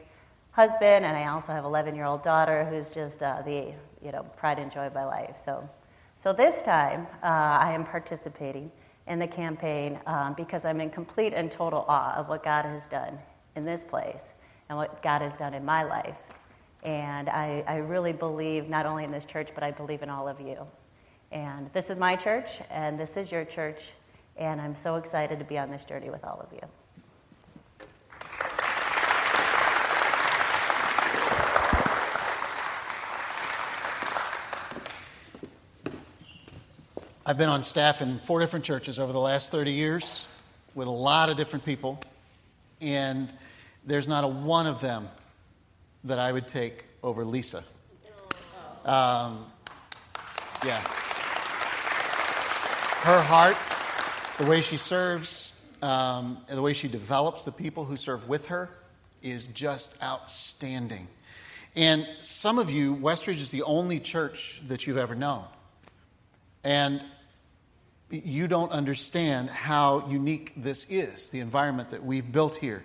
husband, 0.57 1.05
and 1.05 1.15
I 1.15 1.27
also 1.27 1.51
have 1.51 1.65
an 1.65 1.69
11 1.69 1.93
year 1.93 2.05
old 2.05 2.23
daughter 2.23 2.65
who's 2.65 2.89
just 2.89 3.21
uh, 3.21 3.43
the 3.43 3.73
you 4.03 4.11
know, 4.11 4.23
pride 4.37 4.57
and 4.57 4.71
joy 4.71 4.87
of 4.87 4.95
my 4.95 5.05
life. 5.05 5.39
So, 5.45 5.69
so 6.17 6.33
this 6.33 6.63
time, 6.63 7.05
uh, 7.21 7.27
I 7.27 7.73
am 7.73 7.85
participating 7.85 8.71
in 9.05 9.19
the 9.19 9.27
campaign 9.27 9.99
um, 10.07 10.33
because 10.35 10.65
I'm 10.65 10.81
in 10.81 10.89
complete 10.89 11.31
and 11.35 11.51
total 11.51 11.85
awe 11.87 12.15
of 12.17 12.27
what 12.27 12.43
God 12.43 12.65
has 12.65 12.81
done 12.89 13.19
in 13.55 13.65
this 13.65 13.83
place 13.83 14.23
and 14.67 14.77
what 14.79 15.03
God 15.03 15.21
has 15.21 15.37
done 15.37 15.53
in 15.53 15.63
my 15.63 15.83
life. 15.83 16.17
And 16.81 17.29
I, 17.29 17.63
I 17.67 17.75
really 17.75 18.11
believe 18.11 18.67
not 18.67 18.87
only 18.87 19.03
in 19.03 19.11
this 19.11 19.25
church, 19.25 19.49
but 19.53 19.63
I 19.63 19.69
believe 19.69 20.01
in 20.01 20.09
all 20.09 20.27
of 20.27 20.41
you. 20.41 20.65
And 21.31 21.71
this 21.71 21.91
is 21.91 21.99
my 21.99 22.15
church, 22.15 22.49
and 22.71 22.99
this 22.99 23.15
is 23.15 23.31
your 23.31 23.45
church, 23.45 23.81
and 24.37 24.59
I'm 24.59 24.75
so 24.75 24.95
excited 24.95 25.37
to 25.37 25.45
be 25.45 25.59
on 25.59 25.69
this 25.69 25.85
journey 25.85 26.09
with 26.09 26.23
all 26.23 26.39
of 26.39 26.51
you. 26.51 26.67
I've 37.29 37.37
been 37.37 37.49
on 37.49 37.61
staff 37.63 38.01
in 38.01 38.19
four 38.19 38.39
different 38.39 38.63
churches 38.63 38.99
over 38.99 39.11
the 39.11 39.19
last 39.19 39.51
30 39.51 39.73
years 39.73 40.25
with 40.75 40.87
a 40.87 40.91
lot 40.91 41.29
of 41.29 41.35
different 41.35 41.65
people, 41.65 41.99
and 42.79 43.27
there's 43.85 44.07
not 44.07 44.23
a 44.23 44.29
one 44.29 44.65
of 44.65 44.79
them 44.79 45.09
that 46.05 46.19
I 46.19 46.31
would 46.31 46.47
take 46.47 46.85
over 47.03 47.25
Lisa. 47.25 47.65
Um, 48.85 49.45
yeah. 50.65 50.79
Her 53.01 53.21
heart, 53.21 53.57
the 54.37 54.49
way 54.49 54.61
she 54.61 54.77
serves, 54.77 55.51
um, 55.81 56.37
and 56.47 56.57
the 56.57 56.61
way 56.61 56.71
she 56.71 56.87
develops 56.87 57.43
the 57.43 57.51
people 57.51 57.83
who 57.83 57.97
serve 57.97 58.29
with 58.29 58.45
her 58.45 58.69
is 59.21 59.47
just 59.47 59.93
outstanding. 60.01 61.09
And 61.75 62.07
some 62.21 62.57
of 62.57 62.71
you, 62.71 62.95
Westridge 62.95 63.41
is 63.41 63.49
the 63.49 63.63
only 63.63 63.99
church 63.99 64.61
that 64.69 64.87
you've 64.87 64.97
ever 64.97 65.13
known. 65.13 65.43
And 66.63 67.01
you 68.09 68.47
don't 68.47 68.71
understand 68.71 69.49
how 69.49 70.07
unique 70.07 70.53
this 70.55 70.85
is, 70.89 71.29
the 71.29 71.39
environment 71.39 71.89
that 71.89 72.03
we've 72.03 72.31
built 72.31 72.57
here. 72.57 72.83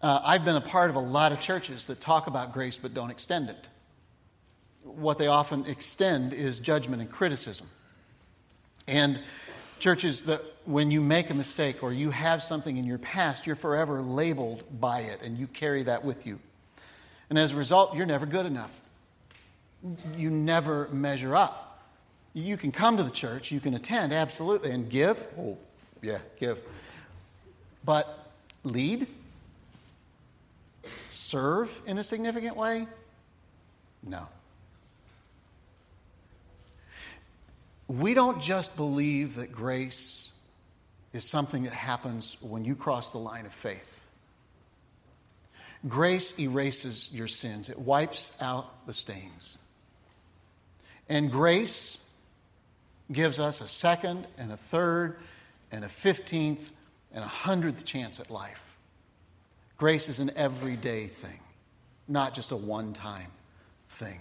Uh, 0.00 0.20
I've 0.24 0.44
been 0.44 0.56
a 0.56 0.60
part 0.60 0.90
of 0.90 0.96
a 0.96 1.00
lot 1.00 1.32
of 1.32 1.40
churches 1.40 1.86
that 1.86 2.00
talk 2.00 2.26
about 2.26 2.52
grace 2.52 2.76
but 2.76 2.94
don't 2.94 3.10
extend 3.10 3.50
it. 3.50 3.68
What 4.82 5.18
they 5.18 5.26
often 5.26 5.66
extend 5.66 6.32
is 6.32 6.58
judgment 6.58 7.00
and 7.00 7.10
criticism. 7.10 7.68
And 8.86 9.20
churches 9.78 10.22
that 10.22 10.42
when 10.66 10.90
you 10.90 11.00
make 11.00 11.30
a 11.30 11.34
mistake 11.34 11.82
or 11.82 11.92
you 11.92 12.10
have 12.10 12.42
something 12.42 12.76
in 12.76 12.84
your 12.84 12.98
past, 12.98 13.46
you're 13.46 13.56
forever 13.56 14.02
labeled 14.02 14.64
by 14.80 15.00
it 15.00 15.20
and 15.22 15.38
you 15.38 15.46
carry 15.46 15.82
that 15.84 16.04
with 16.04 16.26
you. 16.26 16.38
And 17.30 17.38
as 17.38 17.52
a 17.52 17.56
result, 17.56 17.96
you're 17.96 18.06
never 18.06 18.26
good 18.26 18.46
enough. 18.46 18.80
you 20.16 20.30
never 20.30 20.88
measure 20.88 21.36
up. 21.36 21.63
You 22.34 22.56
can 22.56 22.72
come 22.72 22.96
to 22.96 23.04
the 23.04 23.10
church, 23.10 23.52
you 23.52 23.60
can 23.60 23.74
attend, 23.74 24.12
absolutely, 24.12 24.72
and 24.72 24.90
give. 24.90 25.24
Oh, 25.38 25.56
yeah, 26.02 26.18
give. 26.38 26.60
But 27.84 28.28
lead? 28.64 29.06
Serve 31.10 31.80
in 31.86 31.98
a 31.98 32.04
significant 32.04 32.56
way? 32.56 32.88
No. 34.02 34.26
We 37.86 38.14
don't 38.14 38.42
just 38.42 38.74
believe 38.76 39.36
that 39.36 39.52
grace 39.52 40.32
is 41.12 41.24
something 41.24 41.64
that 41.64 41.72
happens 41.72 42.36
when 42.40 42.64
you 42.64 42.74
cross 42.74 43.10
the 43.10 43.18
line 43.18 43.46
of 43.46 43.54
faith. 43.54 44.00
Grace 45.86 46.34
erases 46.38 47.10
your 47.12 47.28
sins, 47.28 47.68
it 47.68 47.78
wipes 47.78 48.32
out 48.40 48.86
the 48.86 48.92
stains. 48.92 49.58
And 51.08 51.30
grace 51.30 51.98
gives 53.12 53.38
us 53.38 53.60
a 53.60 53.68
second 53.68 54.26
and 54.38 54.52
a 54.52 54.56
third 54.56 55.18
and 55.70 55.84
a 55.84 55.88
fifteenth 55.88 56.72
and 57.12 57.22
a 57.22 57.28
hundredth 57.28 57.84
chance 57.84 58.20
at 58.20 58.30
life. 58.30 58.62
Grace 59.76 60.08
is 60.08 60.20
an 60.20 60.30
everyday 60.36 61.06
thing, 61.06 61.40
not 62.08 62.34
just 62.34 62.52
a 62.52 62.56
one 62.56 62.92
time 62.92 63.30
thing. 63.88 64.20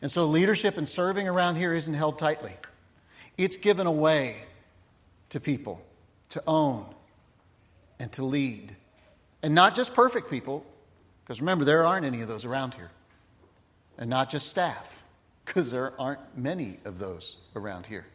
And 0.00 0.10
so 0.12 0.24
leadership 0.24 0.76
and 0.76 0.88
serving 0.88 1.26
around 1.26 1.56
here 1.56 1.74
isn't 1.74 1.94
held 1.94 2.18
tightly, 2.18 2.54
it's 3.36 3.56
given 3.56 3.86
away 3.86 4.36
to 5.30 5.40
people 5.40 5.80
to 6.30 6.42
own 6.46 6.86
and 7.98 8.12
to 8.12 8.24
lead. 8.24 8.74
And 9.42 9.54
not 9.54 9.74
just 9.74 9.94
perfect 9.94 10.30
people, 10.30 10.64
because 11.24 11.40
remember, 11.40 11.64
there 11.64 11.86
aren't 11.86 12.06
any 12.06 12.22
of 12.22 12.28
those 12.28 12.44
around 12.44 12.74
here. 12.74 12.90
And 13.96 14.08
not 14.08 14.30
just 14.30 14.48
staff, 14.48 14.97
because 15.48 15.70
there 15.70 15.98
aren't 15.98 16.20
many 16.36 16.78
of 16.84 16.98
those 16.98 17.38
around 17.56 17.86
here. 17.86 18.06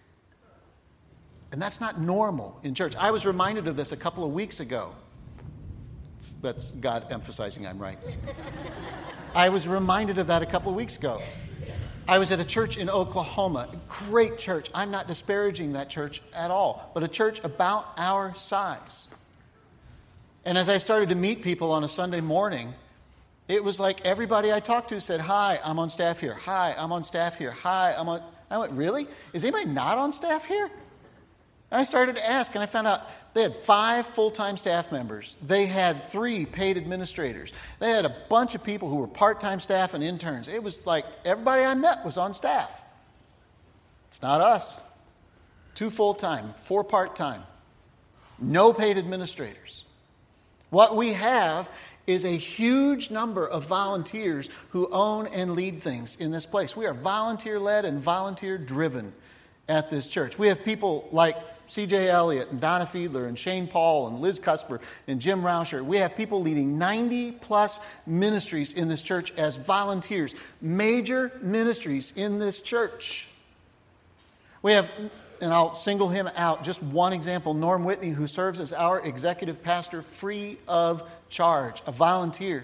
And 1.52 1.62
that's 1.62 1.82
not 1.82 2.00
normal 2.00 2.60
in 2.64 2.74
church. 2.76 2.96
I 2.96 3.12
was 3.12 3.26
reminded 3.26 3.68
of 3.68 3.76
this 3.76 3.92
a 3.92 3.98
couple 3.98 4.24
of 4.24 4.32
weeks 4.32 4.60
ago. 4.60 4.94
That's 6.42 6.72
God 6.72 7.08
emphasizing 7.12 7.68
I'm 7.68 7.80
right. 7.80 7.98
I 9.36 9.50
was 9.50 9.68
reminded 9.68 10.20
of 10.20 10.28
that 10.28 10.42
a 10.42 10.46
couple 10.46 10.70
of 10.70 10.76
weeks 10.76 10.96
ago. 10.96 11.22
I 12.08 12.20
was 12.20 12.32
at 12.32 12.40
a 12.40 12.46
church 12.46 12.78
in 12.78 12.90
Oklahoma, 12.90 13.70
a 13.72 13.78
great 13.88 14.38
church. 14.38 14.70
I'm 14.74 14.92
not 14.92 15.08
disparaging 15.08 15.74
that 15.74 15.90
church 15.90 16.22
at 16.34 16.52
all, 16.52 16.92
but 16.94 17.04
a 17.04 17.08
church 17.08 17.40
about 17.44 17.94
our 17.98 18.36
size. 18.36 19.10
And 20.46 20.58
as 20.58 20.70
I 20.70 20.78
started 20.78 21.10
to 21.10 21.16
meet 21.16 21.42
people 21.42 21.72
on 21.72 21.84
a 21.84 21.88
Sunday 21.88 22.22
morning, 22.22 22.74
it 23.48 23.64
was 23.64 23.80
like 23.80 24.02
everybody 24.02 24.52
I 24.52 24.60
talked 24.60 24.90
to 24.90 25.02
said, 25.02 25.22
Hi, 25.22 25.60
I'm 25.64 25.80
on 25.80 25.90
staff 25.90 26.20
here. 26.20 26.34
Hi, 26.34 26.76
I'm 26.78 26.92
on 26.92 27.04
staff 27.04 27.38
here. 27.38 27.52
Hi, 27.52 27.94
I'm 27.98 28.08
on. 28.08 28.22
I 28.50 28.58
went, 28.58 28.72
Really? 28.74 29.08
Is 29.34 29.44
anybody 29.44 29.66
not 29.66 29.98
on 29.98 30.14
staff 30.14 30.46
here? 30.46 30.70
And 31.72 31.82
I 31.82 31.84
started 31.84 32.16
to 32.18 32.30
ask, 32.30 32.54
and 32.54 32.62
I 32.62 32.68
found 32.68 32.88
out 32.88 33.10
they 33.34 33.42
had 33.42 33.56
five 33.56 34.06
full 34.06 34.32
time 34.32 34.58
staff 34.58 34.92
members. 34.92 35.36
They 35.42 35.66
had 35.66 36.04
three 36.04 36.46
paid 36.46 36.78
administrators. 36.78 37.52
They 37.80 37.90
had 37.90 38.06
a 38.06 38.16
bunch 38.30 38.56
of 38.56 38.64
people 38.64 38.90
who 38.90 38.98
were 38.98 39.08
part 39.08 39.42
time 39.42 39.60
staff 39.60 39.94
and 39.94 40.04
interns. 40.04 40.48
It 40.48 40.62
was 40.64 40.86
like 40.86 41.06
everybody 41.26 41.64
I 41.64 41.74
met 41.74 42.06
was 42.06 42.18
on 42.18 42.34
staff. 42.34 42.84
It's 44.08 44.22
not 44.22 44.40
us. 44.40 44.78
Two 45.74 45.90
full 45.90 46.14
time, 46.14 46.54
four 46.64 46.84
part 46.84 47.16
time, 47.16 47.42
no 48.38 48.72
paid 48.72 49.00
administrators. 49.00 49.84
What 50.70 50.96
we 50.96 51.14
have 51.14 51.68
is 52.06 52.26
a 52.26 52.36
huge 52.36 53.10
number 53.10 53.48
of 53.48 53.66
volunteers 53.66 54.50
who 54.70 54.90
own 54.92 55.28
and 55.28 55.56
lead 55.56 55.82
things 55.82 56.18
in 56.20 56.32
this 56.32 56.46
place. 56.46 56.76
We 56.76 56.86
are 56.86 56.94
volunteer 56.94 57.60
led 57.60 57.86
and 57.86 58.02
volunteer 58.02 58.58
driven 58.58 59.14
at 59.70 59.90
this 59.90 60.08
church. 60.08 60.38
We 60.38 60.48
have 60.48 60.64
people 60.64 61.08
like 61.12 61.38
C.J. 61.68 62.10
Elliott 62.10 62.52
and 62.52 62.60
Donna 62.60 62.86
Fiedler 62.86 63.28
and 63.28 63.40
Shane 63.40 63.68
Paul 63.68 64.08
and 64.08 64.20
Liz 64.20 64.40
Cusper 64.40 64.80
and 65.08 65.22
Jim 65.22 65.42
Rauscher. 65.42 65.84
We 65.84 65.98
have 65.98 66.18
people 66.18 66.42
leading 66.42 66.78
90 66.78 67.32
plus 67.34 67.80
ministries 68.06 68.74
in 68.74 68.90
this 68.90 69.02
church 69.02 69.32
as 69.38 69.56
volunteers, 69.56 70.36
major 70.62 71.32
ministries 71.42 72.12
in 72.16 72.40
this 72.40 72.62
church. 72.62 73.28
We 74.62 74.74
have, 74.74 74.90
and 75.44 75.54
I'll 75.54 75.76
single 75.76 76.08
him 76.08 76.30
out, 76.38 76.64
just 76.64 76.82
one 76.82 77.12
example 77.12 77.54
Norm 77.54 77.84
Whitney, 77.84 78.12
who 78.12 78.28
serves 78.28 78.62
as 78.62 78.72
our 78.72 79.02
executive 79.02 79.62
pastor 79.62 80.02
free 80.02 80.58
of 80.70 81.04
charge, 81.28 81.84
a 81.86 81.92
volunteer. 81.92 82.64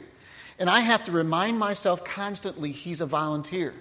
And 0.58 0.70
I 0.70 0.80
have 0.80 1.04
to 1.04 1.12
remind 1.12 1.60
myself 1.60 2.06
constantly 2.06 2.72
he's 2.72 3.02
a 3.02 3.06
volunteer. 3.06 3.74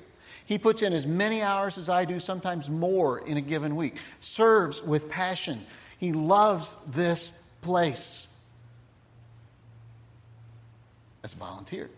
He 0.46 0.58
puts 0.58 0.82
in 0.82 0.92
as 0.92 1.06
many 1.06 1.42
hours 1.42 1.78
as 1.78 1.88
I 1.88 2.06
do, 2.06 2.18
sometimes 2.18 2.68
more 2.68 3.20
in 3.20 3.36
a 3.36 3.40
given 3.40 3.76
week, 3.76 3.98
serves 4.18 4.82
with 4.82 5.08
passion. 5.08 5.64
He 5.98 6.12
loves 6.12 6.74
this 6.88 7.32
place 7.62 8.26
as 11.22 11.34
a 11.34 11.36
volunteer. 11.36 11.88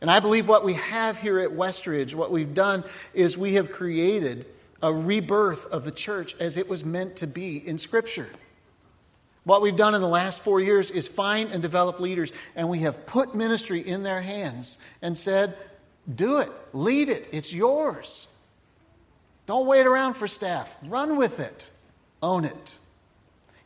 And 0.00 0.10
I 0.10 0.20
believe 0.20 0.48
what 0.48 0.64
we 0.64 0.74
have 0.74 1.18
here 1.18 1.38
at 1.38 1.50
Westridge, 1.50 2.14
what 2.14 2.30
we've 2.30 2.54
done 2.54 2.82
is 3.12 3.36
we 3.36 3.54
have 3.54 3.70
created 3.70 4.46
a 4.82 4.92
rebirth 4.92 5.66
of 5.66 5.84
the 5.84 5.90
church 5.90 6.36
as 6.38 6.56
it 6.56 6.68
was 6.68 6.84
meant 6.84 7.16
to 7.16 7.26
be 7.26 7.56
in 7.56 7.78
Scripture. 7.78 8.28
What 9.44 9.62
we've 9.62 9.76
done 9.76 9.94
in 9.94 10.00
the 10.00 10.08
last 10.08 10.40
four 10.40 10.60
years 10.60 10.90
is 10.90 11.08
find 11.08 11.50
and 11.50 11.62
develop 11.62 12.00
leaders, 12.00 12.32
and 12.54 12.68
we 12.68 12.80
have 12.80 13.06
put 13.06 13.34
ministry 13.34 13.80
in 13.80 14.02
their 14.02 14.20
hands 14.20 14.78
and 15.00 15.16
said, 15.16 15.56
do 16.12 16.38
it, 16.38 16.52
lead 16.72 17.08
it, 17.08 17.28
it's 17.32 17.52
yours. 17.52 18.26
Don't 19.46 19.66
wait 19.66 19.86
around 19.86 20.14
for 20.14 20.28
staff, 20.28 20.74
run 20.82 21.16
with 21.16 21.40
it, 21.40 21.70
own 22.22 22.44
it. 22.44 22.78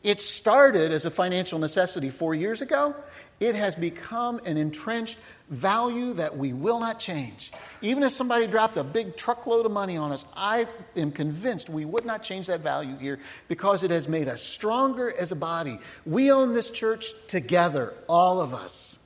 It 0.03 0.21
started 0.21 0.91
as 0.91 1.05
a 1.05 1.11
financial 1.11 1.59
necessity 1.59 2.09
four 2.09 2.33
years 2.35 2.61
ago. 2.61 2.95
It 3.39 3.55
has 3.55 3.75
become 3.75 4.39
an 4.45 4.57
entrenched 4.57 5.17
value 5.49 6.13
that 6.13 6.37
we 6.37 6.53
will 6.53 6.79
not 6.79 6.99
change. 6.99 7.51
Even 7.81 8.03
if 8.03 8.13
somebody 8.13 8.47
dropped 8.47 8.77
a 8.77 8.83
big 8.83 9.17
truckload 9.17 9.65
of 9.65 9.71
money 9.71 9.97
on 9.97 10.11
us, 10.11 10.25
I 10.35 10.67
am 10.95 11.11
convinced 11.11 11.69
we 11.69 11.85
would 11.85 12.05
not 12.05 12.23
change 12.23 12.47
that 12.47 12.61
value 12.61 12.97
here 12.97 13.19
because 13.47 13.83
it 13.83 13.91
has 13.91 14.07
made 14.07 14.27
us 14.27 14.41
stronger 14.41 15.11
as 15.11 15.31
a 15.31 15.35
body. 15.35 15.79
We 16.05 16.31
own 16.31 16.53
this 16.53 16.69
church 16.69 17.13
together, 17.27 17.93
all 18.07 18.39
of 18.39 18.53
us. 18.53 18.97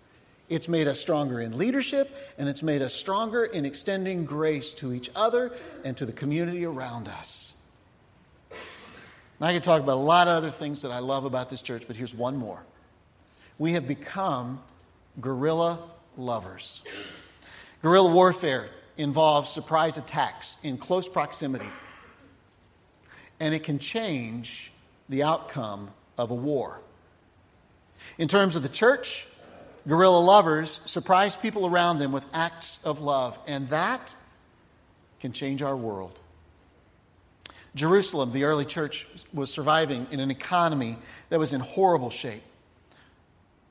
It's 0.49 0.69
made 0.69 0.87
us 0.87 0.99
stronger 0.99 1.41
in 1.41 1.57
leadership, 1.57 2.15
and 2.37 2.47
it's 2.47 2.63
made 2.63 2.81
us 2.81 2.93
stronger 2.93 3.43
in 3.43 3.65
extending 3.65 4.23
grace 4.23 4.71
to 4.73 4.93
each 4.93 5.09
other 5.13 5.51
and 5.83 5.97
to 5.97 6.05
the 6.05 6.13
community 6.13 6.65
around 6.65 7.09
us. 7.09 7.53
I 9.41 9.53
can 9.53 9.61
talk 9.61 9.81
about 9.81 9.95
a 9.97 10.01
lot 10.01 10.27
of 10.27 10.35
other 10.35 10.49
things 10.49 10.81
that 10.81 10.91
I 10.91 10.99
love 10.99 11.25
about 11.25 11.49
this 11.49 11.61
church, 11.61 11.83
but 11.85 11.95
here's 11.95 12.13
one 12.13 12.37
more. 12.37 12.59
We 13.59 13.73
have 13.73 13.87
become 13.87 14.61
guerrilla 15.19 15.79
lovers. 16.15 16.81
Guerrilla 17.81 18.11
warfare 18.11 18.69
involves 18.97 19.49
surprise 19.49 19.97
attacks 19.97 20.57
in 20.63 20.77
close 20.77 21.07
proximity, 21.07 21.69
and 23.39 23.53
it 23.53 23.63
can 23.63 23.79
change 23.79 24.71
the 25.09 25.23
outcome 25.23 25.89
of 26.17 26.31
a 26.31 26.35
war. 26.35 26.79
In 28.17 28.27
terms 28.27 28.55
of 28.55 28.63
the 28.63 28.69
church, 28.69 29.27
Guerrilla 29.87 30.19
lovers 30.19 30.81
surprise 30.85 31.37
people 31.37 31.65
around 31.65 31.99
them 31.99 32.11
with 32.11 32.25
acts 32.33 32.79
of 32.83 32.99
love, 32.99 33.39
and 33.47 33.69
that 33.69 34.15
can 35.19 35.31
change 35.31 35.61
our 35.61 35.75
world. 35.75 36.17
Jerusalem, 37.73 38.33
the 38.33 38.43
early 38.43 38.65
church, 38.65 39.07
was 39.33 39.51
surviving 39.51 40.07
in 40.11 40.19
an 40.19 40.31
economy 40.31 40.97
that 41.29 41.39
was 41.39 41.53
in 41.53 41.61
horrible 41.61 42.09
shape. 42.09 42.43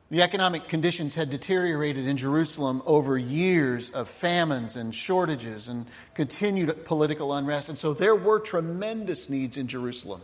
The 0.09 0.23
economic 0.23 0.69
conditions 0.69 1.16
had 1.16 1.31
deteriorated 1.31 2.07
in 2.07 2.16
Jerusalem 2.16 2.81
over 2.87 3.19
years 3.19 3.90
of 3.90 4.09
famines 4.09 4.77
and 4.77 4.95
shortages 4.95 5.66
and 5.66 5.87
continued 6.14 6.85
political 6.85 7.33
unrest. 7.35 7.69
And 7.69 7.77
so 7.77 7.92
there 7.92 8.14
were 8.14 8.38
tremendous 8.38 9.29
needs 9.29 9.57
in 9.57 9.66
Jerusalem 9.66 10.21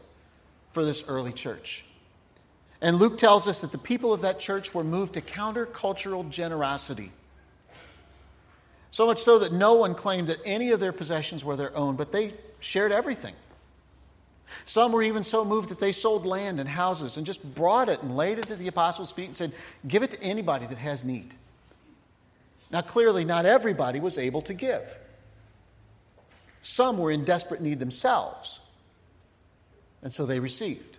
for 0.72 0.84
this 0.84 1.02
early 1.08 1.32
church. 1.32 1.84
And 2.80 2.96
Luke 2.96 3.18
tells 3.18 3.48
us 3.48 3.60
that 3.62 3.72
the 3.72 3.78
people 3.78 4.12
of 4.12 4.20
that 4.20 4.38
church 4.38 4.72
were 4.72 4.84
moved 4.84 5.14
to 5.14 5.20
countercultural 5.20 6.30
generosity. 6.30 7.10
So 8.92 9.06
much 9.06 9.20
so 9.20 9.40
that 9.40 9.52
no 9.52 9.74
one 9.74 9.94
claimed 9.94 10.28
that 10.28 10.38
any 10.44 10.70
of 10.70 10.78
their 10.78 10.92
possessions 10.92 11.44
were 11.44 11.56
their 11.56 11.76
own, 11.76 11.96
but 11.96 12.12
they 12.12 12.34
shared 12.60 12.92
everything. 12.92 13.34
Some 14.64 14.92
were 14.92 15.02
even 15.02 15.24
so 15.24 15.44
moved 15.44 15.70
that 15.70 15.80
they 15.80 15.92
sold 15.92 16.26
land 16.26 16.60
and 16.60 16.68
houses 16.68 17.16
and 17.16 17.26
just 17.26 17.42
brought 17.54 17.88
it 17.88 18.02
and 18.02 18.16
laid 18.16 18.38
it 18.38 18.50
at 18.50 18.58
the 18.58 18.68
apostles' 18.68 19.10
feet 19.10 19.26
and 19.26 19.36
said, 19.36 19.52
Give 19.86 20.02
it 20.02 20.10
to 20.12 20.22
anybody 20.22 20.66
that 20.66 20.78
has 20.78 21.04
need. 21.04 21.34
Now, 22.70 22.80
clearly, 22.80 23.24
not 23.24 23.46
everybody 23.46 24.00
was 24.00 24.18
able 24.18 24.42
to 24.42 24.54
give. 24.54 24.98
Some 26.62 26.98
were 26.98 27.10
in 27.10 27.24
desperate 27.24 27.60
need 27.60 27.78
themselves, 27.78 28.60
and 30.02 30.12
so 30.12 30.26
they 30.26 30.40
received. 30.40 30.98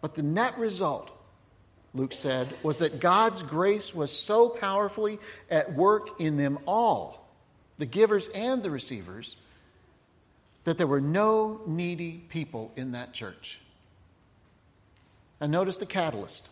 But 0.00 0.14
the 0.14 0.22
net 0.22 0.58
result 0.58 1.10
Luke 1.94 2.12
said, 2.12 2.48
was 2.64 2.78
that 2.78 2.98
God's 2.98 3.44
grace 3.44 3.94
was 3.94 4.10
so 4.10 4.48
powerfully 4.48 5.20
at 5.48 5.74
work 5.74 6.20
in 6.20 6.36
them 6.36 6.58
all, 6.66 7.28
the 7.78 7.86
givers 7.86 8.26
and 8.28 8.62
the 8.62 8.70
receivers, 8.70 9.36
that 10.64 10.78
there 10.78 10.86
were 10.86 11.00
no 11.00 11.60
needy 11.66 12.24
people 12.28 12.72
in 12.76 12.92
that 12.92 13.12
church. 13.12 13.60
And 15.40 15.52
notice 15.52 15.76
the 15.76 15.86
catalyst. 15.86 16.50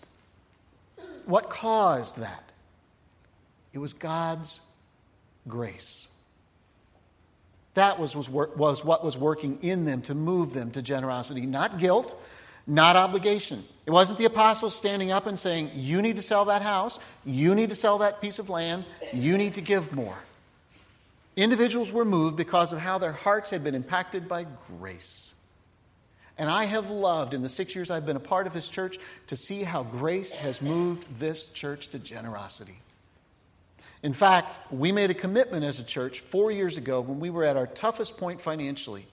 What 1.24 1.50
caused 1.50 2.16
that? 2.16 2.44
It 3.72 3.78
was 3.78 3.94
God's 3.94 4.60
grace. 5.48 6.08
That 7.74 7.98
was, 7.98 8.14
was, 8.14 8.28
was 8.28 8.84
what 8.84 9.02
was 9.02 9.16
working 9.16 9.58
in 9.62 9.86
them 9.86 10.02
to 10.02 10.14
move 10.14 10.52
them 10.52 10.70
to 10.72 10.82
generosity, 10.82 11.46
not 11.46 11.78
guilt, 11.78 12.20
not 12.66 12.96
obligation. 12.96 13.64
It 13.86 13.90
wasn't 13.90 14.18
the 14.18 14.26
apostles 14.26 14.74
standing 14.74 15.10
up 15.10 15.26
and 15.26 15.38
saying, 15.38 15.70
You 15.74 16.02
need 16.02 16.16
to 16.16 16.22
sell 16.22 16.44
that 16.46 16.62
house, 16.62 16.98
you 17.24 17.54
need 17.54 17.70
to 17.70 17.76
sell 17.76 17.98
that 17.98 18.20
piece 18.20 18.38
of 18.38 18.50
land, 18.50 18.84
you 19.12 19.38
need 19.38 19.54
to 19.54 19.62
give 19.62 19.92
more. 19.92 20.18
Individuals 21.36 21.90
were 21.90 22.04
moved 22.04 22.36
because 22.36 22.72
of 22.72 22.78
how 22.78 22.98
their 22.98 23.12
hearts 23.12 23.50
had 23.50 23.64
been 23.64 23.74
impacted 23.74 24.28
by 24.28 24.46
grace. 24.78 25.32
And 26.36 26.50
I 26.50 26.64
have 26.64 26.90
loved 26.90 27.34
in 27.34 27.42
the 27.42 27.48
six 27.48 27.74
years 27.74 27.90
I've 27.90 28.06
been 28.06 28.16
a 28.16 28.20
part 28.20 28.46
of 28.46 28.52
this 28.52 28.68
church 28.68 28.98
to 29.28 29.36
see 29.36 29.62
how 29.62 29.82
grace 29.82 30.34
has 30.34 30.60
moved 30.60 31.18
this 31.18 31.46
church 31.46 31.88
to 31.88 31.98
generosity. 31.98 32.78
In 34.02 34.12
fact, 34.12 34.58
we 34.70 34.92
made 34.92 35.10
a 35.10 35.14
commitment 35.14 35.64
as 35.64 35.78
a 35.78 35.84
church 35.84 36.20
four 36.20 36.50
years 36.50 36.76
ago 36.76 37.00
when 37.00 37.20
we 37.20 37.30
were 37.30 37.44
at 37.44 37.56
our 37.56 37.66
toughest 37.66 38.16
point 38.16 38.40
financially 38.40 39.06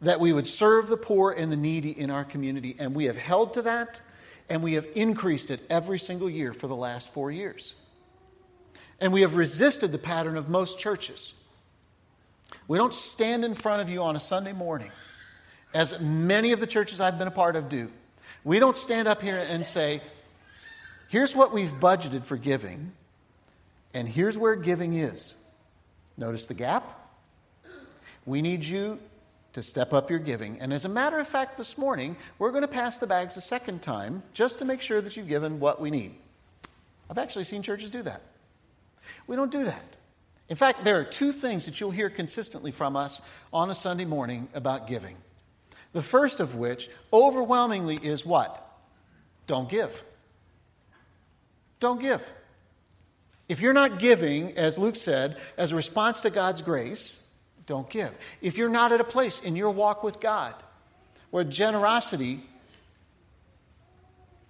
that 0.00 0.20
we 0.20 0.32
would 0.32 0.46
serve 0.46 0.88
the 0.88 0.96
poor 0.96 1.32
and 1.32 1.50
the 1.50 1.56
needy 1.56 1.90
in 1.90 2.10
our 2.10 2.24
community. 2.24 2.76
And 2.78 2.94
we 2.94 3.06
have 3.06 3.16
held 3.16 3.54
to 3.54 3.62
that, 3.62 4.00
and 4.48 4.62
we 4.62 4.74
have 4.74 4.86
increased 4.94 5.50
it 5.50 5.60
every 5.70 5.98
single 5.98 6.30
year 6.30 6.52
for 6.52 6.66
the 6.66 6.76
last 6.76 7.12
four 7.12 7.30
years. 7.30 7.74
And 9.00 9.12
we 9.12 9.22
have 9.22 9.36
resisted 9.36 9.92
the 9.92 9.98
pattern 9.98 10.36
of 10.36 10.48
most 10.48 10.78
churches. 10.78 11.34
We 12.68 12.78
don't 12.78 12.94
stand 12.94 13.44
in 13.44 13.54
front 13.54 13.82
of 13.82 13.90
you 13.90 14.02
on 14.02 14.16
a 14.16 14.20
Sunday 14.20 14.52
morning, 14.52 14.90
as 15.74 15.98
many 16.00 16.52
of 16.52 16.60
the 16.60 16.66
churches 16.66 17.00
I've 17.00 17.18
been 17.18 17.28
a 17.28 17.32
part 17.32 17.56
of 17.56 17.68
do. 17.68 17.90
We 18.44 18.58
don't 18.58 18.76
stand 18.76 19.08
up 19.08 19.20
here 19.20 19.44
and 19.48 19.66
say, 19.66 20.02
here's 21.08 21.34
what 21.34 21.52
we've 21.52 21.72
budgeted 21.72 22.26
for 22.26 22.36
giving, 22.36 22.92
and 23.92 24.08
here's 24.08 24.38
where 24.38 24.54
giving 24.54 24.94
is. 24.94 25.34
Notice 26.16 26.46
the 26.46 26.54
gap? 26.54 27.00
We 28.26 28.40
need 28.40 28.64
you 28.64 28.98
to 29.52 29.62
step 29.62 29.92
up 29.92 30.10
your 30.10 30.18
giving. 30.18 30.58
And 30.60 30.72
as 30.72 30.84
a 30.84 30.88
matter 30.88 31.18
of 31.18 31.28
fact, 31.28 31.58
this 31.58 31.78
morning, 31.78 32.16
we're 32.38 32.50
going 32.50 32.62
to 32.62 32.68
pass 32.68 32.98
the 32.98 33.06
bags 33.06 33.36
a 33.36 33.40
second 33.40 33.82
time 33.82 34.22
just 34.32 34.58
to 34.60 34.64
make 34.64 34.80
sure 34.80 35.00
that 35.00 35.16
you've 35.16 35.28
given 35.28 35.60
what 35.60 35.80
we 35.80 35.90
need. 35.90 36.14
I've 37.08 37.18
actually 37.18 37.44
seen 37.44 37.62
churches 37.62 37.90
do 37.90 38.02
that. 38.02 38.22
We 39.26 39.36
don't 39.36 39.52
do 39.52 39.64
that. 39.64 39.84
In 40.48 40.56
fact, 40.56 40.84
there 40.84 40.98
are 40.98 41.04
two 41.04 41.32
things 41.32 41.64
that 41.64 41.80
you'll 41.80 41.90
hear 41.90 42.10
consistently 42.10 42.70
from 42.70 42.96
us 42.96 43.22
on 43.52 43.70
a 43.70 43.74
Sunday 43.74 44.04
morning 44.04 44.48
about 44.54 44.86
giving. 44.86 45.16
The 45.92 46.02
first 46.02 46.40
of 46.40 46.56
which, 46.56 46.90
overwhelmingly, 47.12 47.96
is 47.96 48.26
what? 48.26 48.60
Don't 49.46 49.68
give. 49.68 50.02
Don't 51.80 52.00
give. 52.00 52.22
If 53.48 53.60
you're 53.60 53.72
not 53.72 53.98
giving, 53.98 54.56
as 54.56 54.78
Luke 54.78 54.96
said, 54.96 55.36
as 55.56 55.72
a 55.72 55.76
response 55.76 56.20
to 56.20 56.30
God's 56.30 56.62
grace, 56.62 57.18
don't 57.66 57.88
give. 57.88 58.12
If 58.40 58.58
you're 58.58 58.68
not 58.68 58.92
at 58.92 59.00
a 59.00 59.04
place 59.04 59.40
in 59.40 59.56
your 59.56 59.70
walk 59.70 60.02
with 60.02 60.20
God 60.20 60.54
where 61.30 61.44
generosity, 61.44 62.40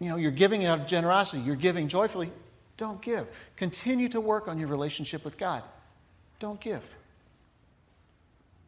you 0.01 0.09
know, 0.09 0.17
you're 0.17 0.31
giving 0.31 0.65
out 0.65 0.81
of 0.81 0.87
generosity, 0.87 1.43
you're 1.43 1.57
giving 1.57 1.89
joyfully, 1.89 2.33
don't 2.77 3.01
give. 3.01 3.27
Continue 3.57 4.09
to 4.11 4.21
work 4.21 4.49
on 4.49 4.59
your 4.59 4.69
relationship 4.69 5.25
with 5.25 5.39
God. 5.39 5.63
Don't 6.41 6.61
give. 6.61 6.83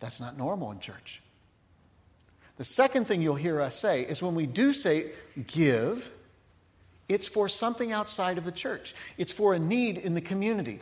That's 0.00 0.20
not 0.20 0.36
normal 0.36 0.70
in 0.72 0.80
church. 0.80 1.22
The 2.56 2.64
second 2.64 3.06
thing 3.06 3.20
you'll 3.20 3.34
hear 3.34 3.60
us 3.60 3.78
say 3.78 4.02
is 4.02 4.22
when 4.22 4.34
we 4.34 4.46
do 4.46 4.72
say 4.72 5.10
give, 5.46 6.10
it's 7.08 7.26
for 7.26 7.48
something 7.48 7.92
outside 7.92 8.38
of 8.38 8.44
the 8.44 8.52
church. 8.52 8.94
It's 9.18 9.32
for 9.32 9.54
a 9.54 9.58
need 9.58 9.98
in 9.98 10.14
the 10.14 10.20
community. 10.20 10.80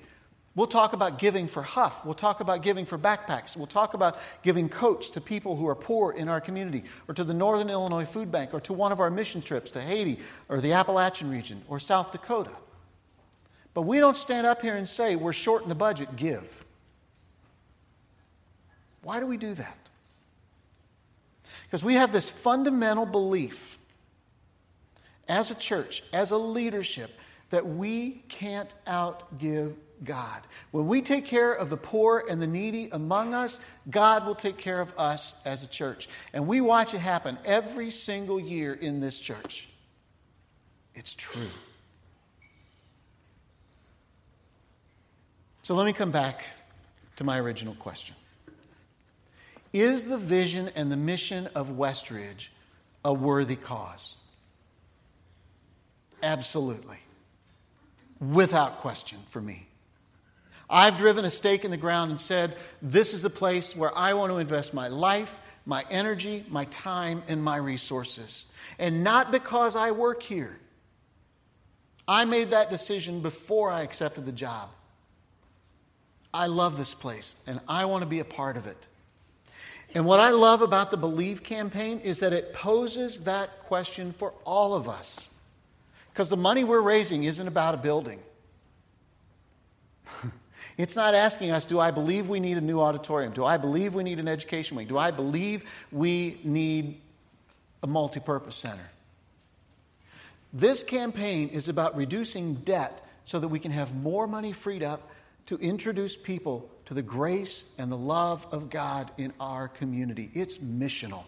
We'll 0.56 0.68
talk 0.68 0.92
about 0.92 1.18
giving 1.18 1.48
for 1.48 1.62
Huff. 1.62 2.04
We'll 2.04 2.14
talk 2.14 2.38
about 2.38 2.62
giving 2.62 2.86
for 2.86 2.96
backpacks. 2.96 3.56
We'll 3.56 3.66
talk 3.66 3.94
about 3.94 4.18
giving 4.42 4.68
coats 4.68 5.10
to 5.10 5.20
people 5.20 5.56
who 5.56 5.66
are 5.66 5.74
poor 5.74 6.12
in 6.12 6.28
our 6.28 6.40
community, 6.40 6.84
or 7.08 7.14
to 7.14 7.24
the 7.24 7.34
Northern 7.34 7.70
Illinois 7.70 8.04
Food 8.04 8.30
Bank, 8.30 8.54
or 8.54 8.60
to 8.60 8.72
one 8.72 8.92
of 8.92 9.00
our 9.00 9.10
mission 9.10 9.42
trips 9.42 9.72
to 9.72 9.80
Haiti, 9.80 10.20
or 10.48 10.60
the 10.60 10.72
Appalachian 10.72 11.28
region, 11.28 11.62
or 11.68 11.80
South 11.80 12.12
Dakota. 12.12 12.52
But 13.74 13.82
we 13.82 13.98
don't 13.98 14.16
stand 14.16 14.46
up 14.46 14.62
here 14.62 14.76
and 14.76 14.88
say, 14.88 15.16
we're 15.16 15.32
short 15.32 15.64
in 15.64 15.68
the 15.68 15.74
budget, 15.74 16.16
give. 16.16 16.64
Why 19.02 19.20
do 19.20 19.26
we 19.26 19.36
do 19.36 19.54
that? 19.54 19.78
Because 21.66 21.84
we 21.84 21.94
have 21.94 22.12
this 22.12 22.30
fundamental 22.30 23.04
belief 23.04 23.78
as 25.28 25.50
a 25.50 25.54
church, 25.54 26.02
as 26.12 26.30
a 26.30 26.36
leadership, 26.36 27.10
that 27.50 27.66
we 27.66 28.22
can't 28.28 28.72
outgive 28.86 29.74
God. 30.02 30.42
When 30.70 30.86
we 30.86 31.02
take 31.02 31.26
care 31.26 31.52
of 31.52 31.70
the 31.70 31.76
poor 31.76 32.24
and 32.28 32.40
the 32.40 32.46
needy 32.46 32.88
among 32.92 33.34
us, 33.34 33.58
God 33.90 34.26
will 34.26 34.34
take 34.34 34.58
care 34.58 34.80
of 34.80 34.92
us 34.98 35.34
as 35.44 35.62
a 35.62 35.66
church. 35.66 36.08
And 36.32 36.46
we 36.46 36.60
watch 36.60 36.94
it 36.94 36.98
happen 36.98 37.38
every 37.44 37.90
single 37.90 38.38
year 38.38 38.74
in 38.74 39.00
this 39.00 39.18
church. 39.18 39.68
It's 40.94 41.14
true. 41.14 41.48
So 45.64 45.74
let 45.74 45.86
me 45.86 45.94
come 45.94 46.10
back 46.10 46.44
to 47.16 47.24
my 47.24 47.40
original 47.40 47.74
question 47.76 48.14
Is 49.72 50.06
the 50.06 50.18
vision 50.18 50.70
and 50.76 50.92
the 50.92 50.96
mission 50.96 51.48
of 51.54 51.70
Westridge 51.70 52.48
a 53.02 53.14
worthy 53.14 53.56
cause? 53.56 54.18
Absolutely. 56.22 56.98
Without 58.20 58.80
question 58.80 59.18
for 59.30 59.40
me. 59.40 59.66
I've 60.68 60.98
driven 60.98 61.24
a 61.24 61.30
stake 61.30 61.64
in 61.64 61.70
the 61.70 61.78
ground 61.78 62.10
and 62.10 62.20
said, 62.20 62.58
This 62.82 63.14
is 63.14 63.22
the 63.22 63.30
place 63.30 63.74
where 63.74 63.96
I 63.96 64.12
want 64.12 64.32
to 64.32 64.36
invest 64.36 64.74
my 64.74 64.88
life, 64.88 65.38
my 65.64 65.86
energy, 65.90 66.44
my 66.50 66.66
time, 66.66 67.22
and 67.26 67.42
my 67.42 67.56
resources. 67.56 68.44
And 68.78 69.02
not 69.02 69.32
because 69.32 69.76
I 69.76 69.92
work 69.92 70.22
here. 70.22 70.58
I 72.06 72.26
made 72.26 72.50
that 72.50 72.68
decision 72.68 73.22
before 73.22 73.70
I 73.70 73.80
accepted 73.80 74.26
the 74.26 74.32
job. 74.32 74.68
I 76.34 76.46
love 76.46 76.76
this 76.76 76.92
place 76.92 77.36
and 77.46 77.60
I 77.68 77.84
want 77.84 78.02
to 78.02 78.06
be 78.06 78.18
a 78.18 78.24
part 78.24 78.56
of 78.56 78.66
it. 78.66 78.76
And 79.94 80.04
what 80.04 80.18
I 80.18 80.30
love 80.30 80.60
about 80.60 80.90
the 80.90 80.96
Believe 80.96 81.44
campaign 81.44 82.00
is 82.00 82.18
that 82.18 82.32
it 82.32 82.52
poses 82.52 83.20
that 83.20 83.60
question 83.60 84.12
for 84.18 84.32
all 84.44 84.74
of 84.74 84.88
us. 84.88 85.28
Because 86.12 86.28
the 86.28 86.36
money 86.36 86.64
we're 86.64 86.80
raising 86.80 87.22
isn't 87.22 87.46
about 87.46 87.74
a 87.74 87.78
building. 87.78 88.20
It's 90.76 90.96
not 90.96 91.14
asking 91.14 91.52
us, 91.52 91.64
do 91.64 91.78
I 91.78 91.92
believe 91.92 92.28
we 92.28 92.40
need 92.40 92.58
a 92.58 92.60
new 92.60 92.80
auditorium? 92.80 93.32
Do 93.32 93.44
I 93.44 93.58
believe 93.58 93.94
we 93.94 94.02
need 94.02 94.18
an 94.18 94.26
education 94.26 94.76
wing? 94.76 94.88
Do 94.88 94.98
I 94.98 95.12
believe 95.12 95.62
we 95.92 96.40
need 96.42 97.00
a 97.80 97.86
multi 97.86 98.18
purpose 98.18 98.56
center? 98.56 98.90
This 100.52 100.82
campaign 100.82 101.50
is 101.50 101.68
about 101.68 101.96
reducing 101.96 102.54
debt 102.54 103.06
so 103.22 103.38
that 103.38 103.46
we 103.46 103.60
can 103.60 103.70
have 103.70 103.94
more 103.94 104.26
money 104.26 104.52
freed 104.52 104.82
up 104.82 105.08
to 105.46 105.56
introduce 105.58 106.16
people 106.16 106.70
to 106.86 106.94
the 106.94 107.02
grace 107.02 107.64
and 107.78 107.90
the 107.90 107.96
love 107.96 108.46
of 108.52 108.70
God 108.70 109.10
in 109.16 109.32
our 109.40 109.68
community. 109.68 110.30
It's 110.34 110.58
missional. 110.58 111.24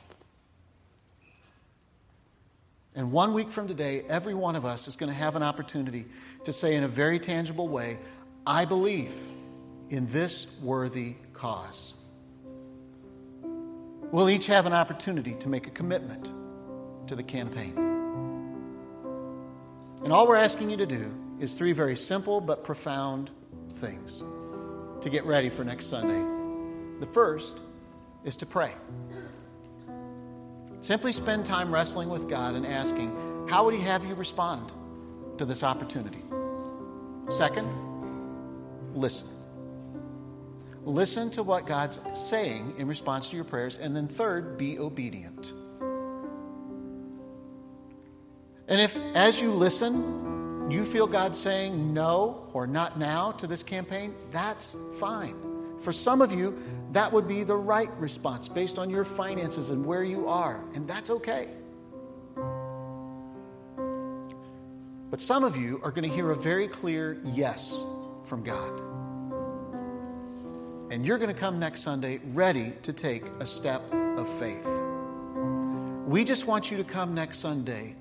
And 2.94 3.12
one 3.12 3.34
week 3.34 3.50
from 3.50 3.68
today, 3.68 4.04
every 4.08 4.34
one 4.34 4.56
of 4.56 4.64
us 4.64 4.88
is 4.88 4.96
going 4.96 5.10
to 5.10 5.18
have 5.18 5.36
an 5.36 5.42
opportunity 5.42 6.06
to 6.44 6.52
say 6.52 6.74
in 6.74 6.82
a 6.82 6.88
very 6.88 7.20
tangible 7.20 7.68
way, 7.68 7.98
I 8.46 8.64
believe 8.64 9.12
in 9.90 10.06
this 10.06 10.46
worthy 10.62 11.16
cause. 11.34 11.92
We'll 14.10 14.30
each 14.30 14.46
have 14.46 14.64
an 14.64 14.72
opportunity 14.72 15.34
to 15.34 15.48
make 15.48 15.66
a 15.66 15.70
commitment 15.70 16.30
to 17.08 17.14
the 17.14 17.22
campaign. 17.22 17.76
And 20.02 20.12
all 20.12 20.26
we're 20.26 20.36
asking 20.36 20.70
you 20.70 20.76
to 20.78 20.86
do 20.86 21.12
is 21.38 21.52
three 21.52 21.72
very 21.72 21.96
simple 21.96 22.40
but 22.40 22.64
profound 22.64 23.30
things 23.76 24.22
to 25.02 25.10
get 25.10 25.24
ready 25.24 25.48
for 25.48 25.64
next 25.64 25.86
Sunday. 25.86 26.22
The 27.00 27.06
first 27.06 27.58
is 28.24 28.36
to 28.36 28.46
pray. 28.46 28.72
Simply 30.80 31.12
spend 31.12 31.46
time 31.46 31.72
wrestling 31.72 32.08
with 32.08 32.28
God 32.28 32.54
and 32.54 32.66
asking, 32.66 33.46
How 33.48 33.64
would 33.64 33.74
He 33.74 33.80
have 33.80 34.04
you 34.04 34.14
respond 34.14 34.72
to 35.38 35.44
this 35.44 35.62
opportunity? 35.62 36.22
Second, 37.28 37.68
listen. 38.94 39.28
Listen 40.84 41.30
to 41.32 41.42
what 41.42 41.66
God's 41.66 41.98
saying 42.14 42.74
in 42.78 42.86
response 42.86 43.30
to 43.30 43.36
your 43.36 43.44
prayers. 43.44 43.78
And 43.78 43.96
then, 43.96 44.06
third, 44.06 44.56
be 44.56 44.78
obedient. 44.78 45.52
And 48.68 48.80
if, 48.80 48.96
as 49.14 49.40
you 49.40 49.52
listen, 49.52 50.35
you 50.70 50.84
feel 50.84 51.06
God 51.06 51.36
saying 51.36 51.94
no 51.94 52.48
or 52.52 52.66
not 52.66 52.98
now 52.98 53.32
to 53.32 53.46
this 53.46 53.62
campaign, 53.62 54.14
that's 54.32 54.74
fine. 54.98 55.36
For 55.80 55.92
some 55.92 56.20
of 56.20 56.32
you, 56.32 56.58
that 56.92 57.12
would 57.12 57.28
be 57.28 57.42
the 57.44 57.56
right 57.56 57.90
response 57.98 58.48
based 58.48 58.78
on 58.78 58.90
your 58.90 59.04
finances 59.04 59.70
and 59.70 59.84
where 59.84 60.02
you 60.02 60.28
are, 60.28 60.64
and 60.74 60.88
that's 60.88 61.10
okay. 61.10 61.48
But 65.10 65.20
some 65.20 65.44
of 65.44 65.56
you 65.56 65.80
are 65.84 65.90
going 65.90 66.08
to 66.08 66.14
hear 66.14 66.32
a 66.32 66.36
very 66.36 66.66
clear 66.66 67.20
yes 67.24 67.84
from 68.24 68.42
God. 68.42 68.80
And 70.90 71.06
you're 71.06 71.18
going 71.18 71.32
to 71.32 71.40
come 71.40 71.58
next 71.58 71.82
Sunday 71.82 72.20
ready 72.32 72.72
to 72.82 72.92
take 72.92 73.24
a 73.40 73.46
step 73.46 73.82
of 73.92 74.28
faith. 74.38 74.66
We 76.06 76.24
just 76.24 76.46
want 76.46 76.70
you 76.70 76.76
to 76.78 76.84
come 76.84 77.14
next 77.14 77.38
Sunday 77.38 77.96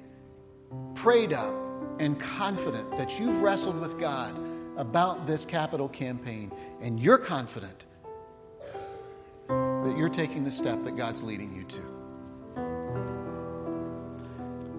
prayed 0.94 1.34
up 1.34 1.65
and 2.00 2.20
confident 2.20 2.98
that 2.98 3.20
you've 3.20 3.42
wrestled 3.42 3.80
with 3.80 4.00
God 4.00 4.38
about 4.78 5.26
this 5.26 5.46
capital 5.46 5.88
campaign, 5.88 6.52
and 6.82 7.00
you're 7.00 7.18
confident 7.18 7.86
that 9.48 9.96
you're 9.98 10.10
taking 10.10 10.44
the 10.44 10.52
step 10.52 10.84
that 10.84 10.98
God's 10.98 11.24
leading 11.24 11.54
you 11.54 11.64
to. 11.64 11.82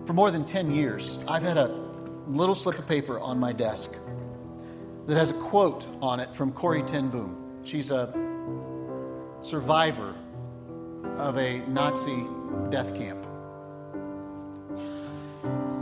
For 0.06 0.12
more 0.12 0.30
than 0.30 0.44
10 0.44 0.70
years, 0.70 1.18
I've 1.26 1.42
had 1.42 1.56
a 1.56 1.68
little 2.26 2.54
slip 2.54 2.78
of 2.78 2.86
paper 2.86 3.18
on 3.20 3.38
my 3.38 3.52
desk 3.52 3.92
that 5.06 5.16
has 5.16 5.30
a 5.30 5.34
quote 5.34 5.86
on 6.02 6.20
it 6.20 6.34
from 6.34 6.52
Corrie 6.52 6.82
ten 6.82 7.08
Boom. 7.08 7.60
She's 7.64 7.90
a 7.90 8.12
survivor 9.42 10.14
of 11.16 11.38
a 11.38 11.60
Nazi 11.68 12.26
death 12.70 12.94
camp. 12.96 13.24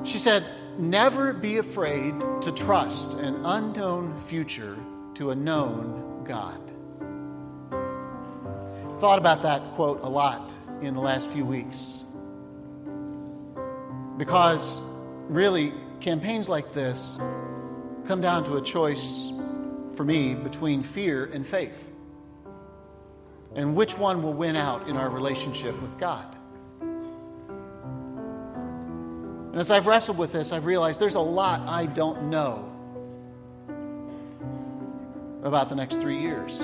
She 0.05 0.19
said, 0.19 0.45
Never 0.79 1.33
be 1.33 1.59
afraid 1.59 2.19
to 2.43 2.51
trust 2.51 3.13
an 3.13 3.45
unknown 3.45 4.21
future 4.23 4.77
to 5.15 5.31
a 5.31 5.35
known 5.35 6.25
God. 6.25 6.61
Thought 9.01 9.19
about 9.19 9.43
that 9.43 9.63
quote 9.75 10.01
a 10.03 10.09
lot 10.09 10.53
in 10.83 10.95
the 10.95 11.01
last 11.01 11.29
few 11.29 11.45
weeks. 11.45 12.03
Because 14.17 14.81
really, 15.29 15.73
campaigns 16.01 16.49
like 16.49 16.73
this 16.73 17.19
come 18.07 18.21
down 18.21 18.45
to 18.45 18.57
a 18.57 18.63
choice 18.63 19.31
for 19.95 20.05
me 20.05 20.35
between 20.35 20.83
fear 20.83 21.25
and 21.27 21.47
faith. 21.47 21.93
And 23.55 23.77
which 23.77 23.97
one 23.97 24.23
will 24.25 24.33
win 24.33 24.57
out 24.57 24.89
in 24.89 24.97
our 24.97 25.09
relationship 25.09 25.81
with 25.81 25.97
God? 25.99 26.37
And 29.55 29.61
as 29.61 29.71
I've 29.71 29.87
wrestled 29.87 30.19
with 30.19 30.33
this, 30.33 30.51
I've 30.51 30.65
realized 30.65 30.99
there's 30.99 31.15
a 31.15 31.21
lot 31.21 31.61
I 31.69 31.87
don't 31.87 32.25
know 32.25 32.73
about 35.45 35.69
the 35.69 35.77
next 35.77 36.01
three 36.01 36.21
years. 36.21 36.61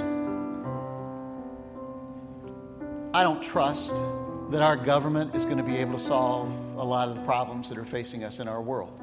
I 3.14 3.22
don't 3.22 3.40
trust 3.44 3.94
that 4.50 4.60
our 4.60 4.74
government 4.74 5.36
is 5.36 5.44
going 5.44 5.58
to 5.58 5.62
be 5.62 5.76
able 5.76 5.98
to 5.98 6.04
solve 6.04 6.50
a 6.78 6.82
lot 6.82 7.08
of 7.08 7.14
the 7.14 7.20
problems 7.20 7.68
that 7.68 7.78
are 7.78 7.84
facing 7.84 8.24
us 8.24 8.40
in 8.40 8.48
our 8.48 8.60
world. 8.60 9.00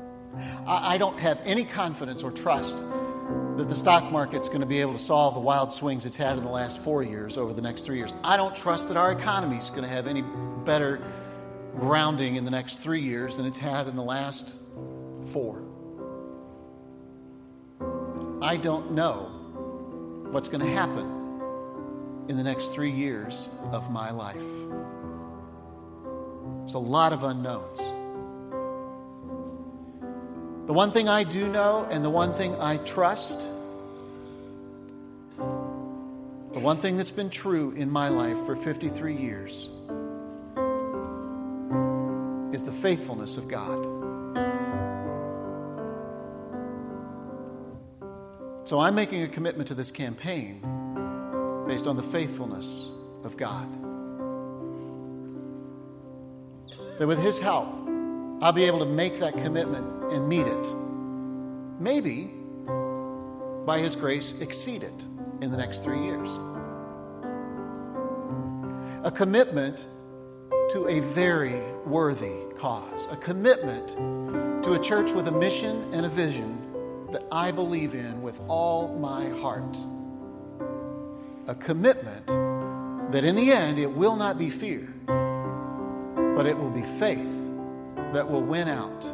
I 0.65 0.97
don't 0.97 1.17
have 1.19 1.39
any 1.45 1.63
confidence 1.63 2.23
or 2.23 2.32
trust 2.32 2.80
that 3.56 3.69
the 3.69 3.76
stock 3.76 4.12
market's 4.12 4.50
going 4.50 4.60
to 4.60 4.67
be 4.67 4.82
able 4.82 4.93
to 4.93 5.00
solve 5.00 5.34
the 5.34 5.39
wild 5.39 5.71
swings 5.71 6.06
it's 6.06 6.17
had 6.17 6.38
in 6.38 6.43
the 6.43 6.52
last 6.52 6.78
four 6.80 7.04
years 7.04 7.38
over 7.38 7.54
the 7.54 7.62
next 7.62 7.86
three 7.86 8.00
years. 8.00 8.13
I 8.21 8.36
don't 8.36 8.54
trust 8.54 8.89
that 8.89 8.97
our 8.97 9.13
economy 9.13 9.56
is 9.56 9.69
going 9.69 9.84
to 9.84 9.88
have 9.88 10.08
any 10.08 10.23
better 10.65 11.02
grounding 11.79 12.35
in 12.35 12.45
the 12.45 12.51
next 12.51 12.79
three 12.79 13.01
years 13.01 13.37
than 13.37 13.45
it's 13.45 13.57
had 13.57 13.87
in 13.87 13.95
the 13.95 14.03
last 14.03 14.53
four. 15.31 15.61
I 18.41 18.57
don't 18.57 18.91
know 18.91 19.31
what's 20.31 20.49
going 20.49 20.65
to 20.65 20.71
happen 20.73 21.17
in 22.27 22.37
the 22.37 22.43
next 22.43 22.73
three 22.73 22.91
years 22.91 23.49
of 23.71 23.91
my 23.91 24.11
life. 24.11 24.43
There's 26.59 26.73
a 26.73 26.79
lot 26.79 27.13
of 27.13 27.23
unknowns. 27.23 27.79
The 30.67 30.73
one 30.73 30.91
thing 30.91 31.07
I 31.07 31.23
do 31.23 31.47
know 31.47 31.87
and 31.89 32.03
the 32.03 32.09
one 32.09 32.33
thing 32.33 32.53
I 32.59 32.75
trust, 32.77 33.39
the 35.37 36.59
one 36.59 36.77
thing 36.81 36.97
that's 36.97 37.11
been 37.11 37.29
true 37.29 37.71
in 37.71 37.89
my 37.89 38.09
life 38.09 38.37
for 38.45 38.55
53 38.55 39.15
years, 39.15 39.69
is 42.57 42.63
the 42.63 42.73
faithfulness 42.73 43.37
of 43.37 43.47
God. 43.47 43.83
So 48.67 48.79
I'm 48.79 48.95
making 48.95 49.21
a 49.21 49.27
commitment 49.27 49.67
to 49.67 49.75
this 49.75 49.91
campaign 49.91 50.61
based 51.67 51.85
on 51.85 51.95
the 51.95 52.01
faithfulness 52.01 52.89
of 53.23 53.37
God. 53.37 53.69
That 56.97 57.05
with 57.05 57.19
His 57.19 57.37
help, 57.37 57.67
I'll 58.41 58.53
be 58.53 58.63
able 58.63 58.79
to 58.79 58.87
make 58.87 59.19
that 59.19 59.33
commitment 59.33 60.11
and 60.11 60.27
meet 60.27 60.47
it. 60.47 60.73
Maybe, 61.79 62.31
by 63.67 63.77
His 63.77 63.95
grace, 63.95 64.33
exceed 64.39 64.81
it 64.81 65.05
in 65.41 65.51
the 65.51 65.57
next 65.57 65.83
three 65.83 66.03
years. 66.03 66.31
A 69.03 69.11
commitment 69.11 69.85
to 70.69 70.88
a 70.88 70.99
very 70.99 71.62
worthy 71.86 72.43
cause, 72.58 73.08
a 73.10 73.15
commitment 73.15 73.88
to 74.63 74.73
a 74.73 74.80
church 74.80 75.12
with 75.13 75.27
a 75.27 75.32
mission 75.32 75.93
and 75.93 76.06
a 76.06 76.10
vision 76.10 77.08
that 77.12 77.23
I 77.32 77.51
believe 77.51 77.93
in 77.93 78.21
with 78.21 78.38
all 78.49 78.97
my 78.97 79.30
heart. 79.30 79.77
A 81.47 81.56
commitment 81.56 82.27
that 83.13 83.23
in 83.23 83.36
the 83.36 83.51
end 83.51 83.80
it 83.80 83.89
will 83.89 84.17
not 84.17 84.38
be 84.38 84.49
fear, 84.49 84.93
but 86.36 86.45
it 86.45 86.58
will 86.58 86.69
be 86.69 86.82
faith 86.82 87.32
that 88.12 88.30
will 88.30 88.43
win 88.43 88.67
out 88.67 89.06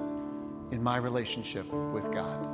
in 0.72 0.82
my 0.82 0.98
relationship 0.98 1.72
with 1.72 2.12
God. 2.12 2.50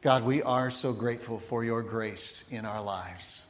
God, 0.00 0.24
we 0.24 0.42
are 0.42 0.72
so 0.72 0.92
grateful 0.92 1.38
for 1.38 1.62
your 1.62 1.80
grace 1.80 2.42
in 2.50 2.64
our 2.64 2.82
lives 2.82 3.44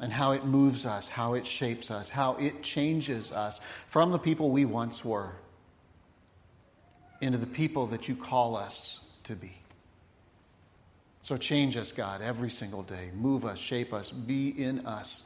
and 0.00 0.12
how 0.12 0.32
it 0.32 0.44
moves 0.44 0.84
us, 0.84 1.08
how 1.08 1.34
it 1.34 1.46
shapes 1.46 1.90
us, 1.90 2.08
how 2.08 2.34
it 2.34 2.62
changes 2.62 3.32
us 3.32 3.60
from 3.88 4.12
the 4.12 4.18
people 4.18 4.50
we 4.50 4.64
once 4.64 5.04
were 5.04 5.32
into 7.20 7.38
the 7.38 7.46
people 7.46 7.86
that 7.88 8.08
you 8.08 8.14
call 8.14 8.56
us 8.56 9.00
to 9.24 9.34
be. 9.34 9.56
So 11.22 11.36
change 11.36 11.76
us, 11.76 11.92
God, 11.92 12.22
every 12.22 12.50
single 12.50 12.82
day. 12.82 13.10
Move 13.14 13.44
us, 13.44 13.58
shape 13.58 13.92
us, 13.92 14.10
be 14.10 14.48
in 14.48 14.86
us. 14.86 15.24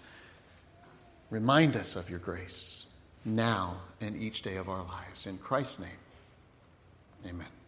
Remind 1.30 1.76
us 1.76 1.96
of 1.96 2.08
your 2.08 2.20
grace 2.20 2.86
now 3.24 3.82
and 4.00 4.16
each 4.16 4.42
day 4.42 4.56
of 4.56 4.68
our 4.68 4.82
lives. 4.82 5.26
In 5.26 5.36
Christ's 5.36 5.80
name, 5.80 5.90
amen. 7.26 7.59